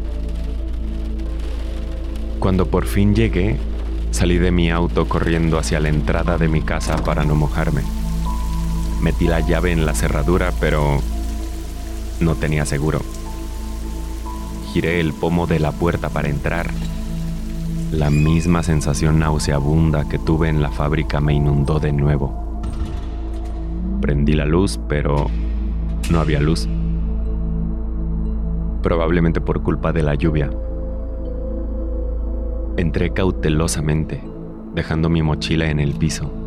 Cuando 2.38 2.68
por 2.68 2.86
fin 2.86 3.14
llegué, 3.14 3.58
salí 4.12 4.38
de 4.38 4.50
mi 4.50 4.70
auto 4.70 5.06
corriendo 5.10 5.58
hacia 5.58 5.78
la 5.78 5.90
entrada 5.90 6.38
de 6.38 6.48
mi 6.48 6.62
casa 6.62 6.96
para 7.04 7.24
no 7.24 7.34
mojarme. 7.34 7.82
Metí 9.00 9.26
la 9.26 9.40
llave 9.40 9.72
en 9.72 9.86
la 9.86 9.94
cerradura, 9.94 10.52
pero 10.60 10.98
no 12.20 12.34
tenía 12.34 12.64
seguro. 12.64 13.00
Giré 14.72 15.00
el 15.00 15.12
pomo 15.12 15.46
de 15.46 15.60
la 15.60 15.72
puerta 15.72 16.08
para 16.08 16.28
entrar. 16.28 16.70
La 17.92 18.10
misma 18.10 18.62
sensación 18.62 19.20
nauseabunda 19.20 20.08
que 20.08 20.18
tuve 20.18 20.48
en 20.48 20.62
la 20.62 20.70
fábrica 20.70 21.20
me 21.20 21.34
inundó 21.34 21.78
de 21.78 21.92
nuevo. 21.92 22.60
Prendí 24.00 24.32
la 24.32 24.46
luz, 24.46 24.80
pero 24.88 25.26
no 26.10 26.20
había 26.20 26.40
luz. 26.40 26.68
Probablemente 28.82 29.40
por 29.40 29.62
culpa 29.62 29.92
de 29.92 30.02
la 30.02 30.14
lluvia. 30.14 30.50
Entré 32.76 33.12
cautelosamente, 33.12 34.20
dejando 34.74 35.08
mi 35.08 35.22
mochila 35.22 35.70
en 35.70 35.78
el 35.78 35.94
piso. 35.94 36.43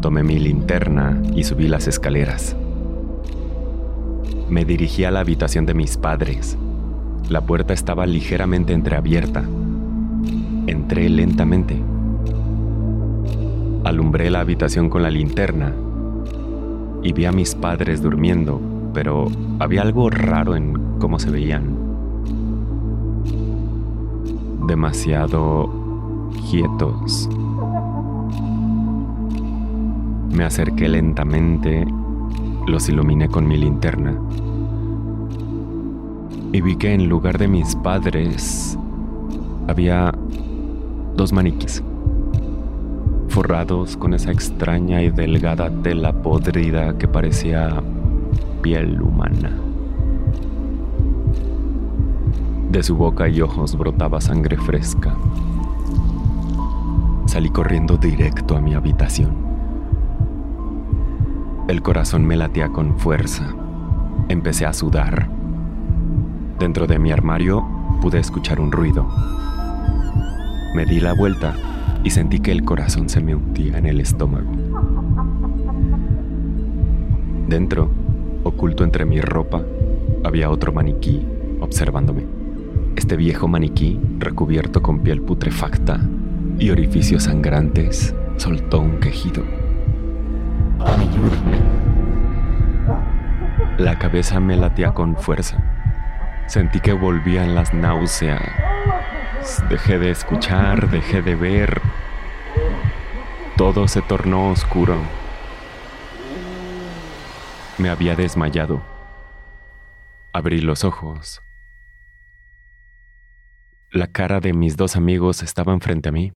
Tomé 0.00 0.22
mi 0.22 0.38
linterna 0.38 1.20
y 1.34 1.44
subí 1.44 1.68
las 1.68 1.86
escaleras. 1.86 2.56
Me 4.48 4.64
dirigí 4.64 5.04
a 5.04 5.10
la 5.10 5.20
habitación 5.20 5.66
de 5.66 5.74
mis 5.74 5.96
padres. 5.96 6.56
La 7.28 7.42
puerta 7.42 7.74
estaba 7.74 8.06
ligeramente 8.06 8.72
entreabierta. 8.72 9.44
Entré 10.66 11.08
lentamente. 11.08 11.80
Alumbré 13.84 14.30
la 14.30 14.40
habitación 14.40 14.88
con 14.88 15.02
la 15.02 15.10
linterna 15.10 15.72
y 17.02 17.12
vi 17.12 17.24
a 17.26 17.32
mis 17.32 17.54
padres 17.54 18.02
durmiendo, 18.02 18.60
pero 18.94 19.28
había 19.58 19.82
algo 19.82 20.10
raro 20.10 20.56
en 20.56 20.98
cómo 20.98 21.18
se 21.18 21.30
veían 21.30 21.80
demasiado 24.66 25.68
quietos. 26.48 27.28
Me 30.30 30.44
acerqué 30.44 30.88
lentamente, 30.88 31.86
los 32.66 32.88
iluminé 32.88 33.28
con 33.28 33.46
mi 33.46 33.56
linterna 33.56 34.14
y 36.52 36.60
vi 36.60 36.76
que 36.76 36.92
en 36.92 37.08
lugar 37.08 37.38
de 37.38 37.48
mis 37.48 37.76
padres 37.76 38.76
había 39.68 40.12
dos 41.14 41.32
maniquís 41.32 41.82
forrados 43.28 43.96
con 43.96 44.12
esa 44.12 44.32
extraña 44.32 45.02
y 45.02 45.10
delgada 45.10 45.70
tela 45.82 46.12
podrida 46.12 46.98
que 46.98 47.06
parecía 47.06 47.80
piel 48.60 49.00
humana. 49.00 49.56
De 52.70 52.82
su 52.82 52.96
boca 52.96 53.28
y 53.28 53.40
ojos 53.40 53.76
brotaba 53.76 54.20
sangre 54.20 54.56
fresca. 54.56 55.14
Salí 57.26 57.50
corriendo 57.50 57.96
directo 57.96 58.56
a 58.56 58.60
mi 58.60 58.74
habitación. 58.74 59.39
El 61.70 61.82
corazón 61.82 62.26
me 62.26 62.36
latía 62.36 62.70
con 62.70 62.98
fuerza. 62.98 63.54
Empecé 64.28 64.66
a 64.66 64.72
sudar. 64.72 65.30
Dentro 66.58 66.88
de 66.88 66.98
mi 66.98 67.12
armario 67.12 67.64
pude 68.02 68.18
escuchar 68.18 68.58
un 68.58 68.72
ruido. 68.72 69.08
Me 70.74 70.84
di 70.84 70.98
la 70.98 71.12
vuelta 71.12 71.54
y 72.02 72.10
sentí 72.10 72.40
que 72.40 72.50
el 72.50 72.64
corazón 72.64 73.08
se 73.08 73.20
me 73.20 73.36
hundía 73.36 73.78
en 73.78 73.86
el 73.86 74.00
estómago. 74.00 74.50
Dentro, 77.46 77.88
oculto 78.42 78.82
entre 78.82 79.04
mi 79.04 79.20
ropa, 79.20 79.62
había 80.24 80.50
otro 80.50 80.72
maniquí 80.72 81.24
observándome. 81.60 82.26
Este 82.96 83.14
viejo 83.14 83.46
maniquí, 83.46 84.00
recubierto 84.18 84.82
con 84.82 85.04
piel 85.04 85.22
putrefacta 85.22 86.00
y 86.58 86.70
orificios 86.70 87.22
sangrantes, 87.22 88.12
soltó 88.38 88.80
un 88.80 88.98
quejido. 88.98 89.59
La 93.78 93.98
cabeza 93.98 94.40
me 94.40 94.56
latía 94.56 94.92
con 94.92 95.16
fuerza. 95.16 95.58
Sentí 96.46 96.80
que 96.80 96.92
volvían 96.92 97.54
las 97.54 97.72
náuseas. 97.72 98.42
Dejé 99.68 99.98
de 99.98 100.10
escuchar, 100.10 100.90
dejé 100.90 101.22
de 101.22 101.34
ver. 101.34 101.80
Todo 103.56 103.88
se 103.88 104.02
tornó 104.02 104.50
oscuro. 104.50 104.96
Me 107.78 107.88
había 107.88 108.16
desmayado. 108.16 108.82
Abrí 110.32 110.60
los 110.60 110.84
ojos 110.84 111.42
la 113.92 114.06
cara 114.06 114.40
de 114.40 114.52
mis 114.52 114.76
dos 114.76 114.94
amigos 114.94 115.42
estaba 115.42 115.76
frente 115.80 116.08
a 116.08 116.12
mí. 116.12 116.32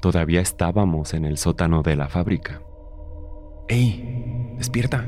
Todavía 0.00 0.40
estábamos 0.40 1.12
en 1.12 1.24
el 1.24 1.38
sótano 1.38 1.82
de 1.82 1.96
la 1.96 2.08
fábrica. 2.08 2.62
¡Ey! 3.66 4.54
¡Despierta! 4.56 5.04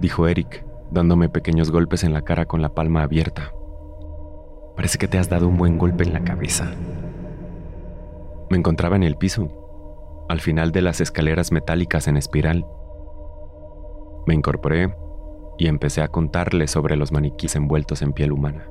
dijo 0.00 0.26
Eric, 0.26 0.64
dándome 0.90 1.28
pequeños 1.28 1.70
golpes 1.70 2.02
en 2.04 2.14
la 2.14 2.22
cara 2.22 2.46
con 2.46 2.62
la 2.62 2.70
palma 2.70 3.02
abierta. 3.02 3.52
Parece 4.74 4.96
que 4.96 5.08
te 5.08 5.18
has 5.18 5.28
dado 5.28 5.46
un 5.46 5.58
buen 5.58 5.76
golpe 5.76 6.04
en 6.04 6.14
la 6.14 6.24
cabeza. 6.24 6.72
Me 8.48 8.56
encontraba 8.56 8.96
en 8.96 9.02
el 9.02 9.16
piso, 9.16 10.26
al 10.28 10.40
final 10.40 10.72
de 10.72 10.80
las 10.80 11.00
escaleras 11.02 11.52
metálicas 11.52 12.08
en 12.08 12.16
espiral. 12.16 12.66
Me 14.26 14.34
incorporé 14.34 14.94
y 15.58 15.66
empecé 15.66 16.00
a 16.00 16.08
contarle 16.08 16.66
sobre 16.66 16.96
los 16.96 17.12
maniquíes 17.12 17.54
envueltos 17.54 18.00
en 18.00 18.14
piel 18.14 18.32
humana. 18.32 18.66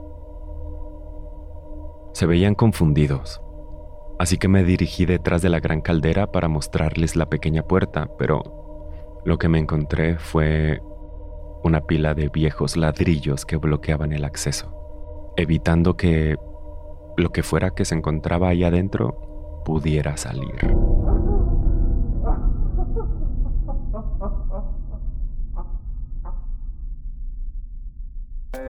Se 2.14 2.26
veían 2.26 2.56
confundidos, 2.56 3.42
así 4.20 4.38
que 4.38 4.48
me 4.48 4.64
dirigí 4.64 5.06
detrás 5.06 5.42
de 5.42 5.50
la 5.50 5.60
gran 5.60 5.82
caldera 5.82 6.32
para 6.32 6.48
mostrarles 6.48 7.16
la 7.16 7.30
pequeña 7.30 7.64
puerta, 7.64 8.10
pero 8.20 9.22
lo 9.26 9.38
que 9.38 9.50
me 9.50 9.60
encontré 9.60 10.20
fue 10.20 10.82
una 11.64 11.82
pila 11.82 12.14
de 12.14 12.30
viejos 12.30 12.78
ladrillos 12.78 13.46
que 13.46 13.58
bloqueaban 13.58 14.14
el 14.14 14.26
acceso, 14.26 15.34
evitando 15.38 15.98
que 15.98 16.36
lo 17.18 17.32
que 17.32 17.44
fuera 17.44 17.72
que 17.72 17.86
se 17.86 17.96
encontraba 17.96 18.50
ahí 18.50 18.64
adentro 18.64 19.64
pudiera 19.66 20.16
salir. 20.18 20.74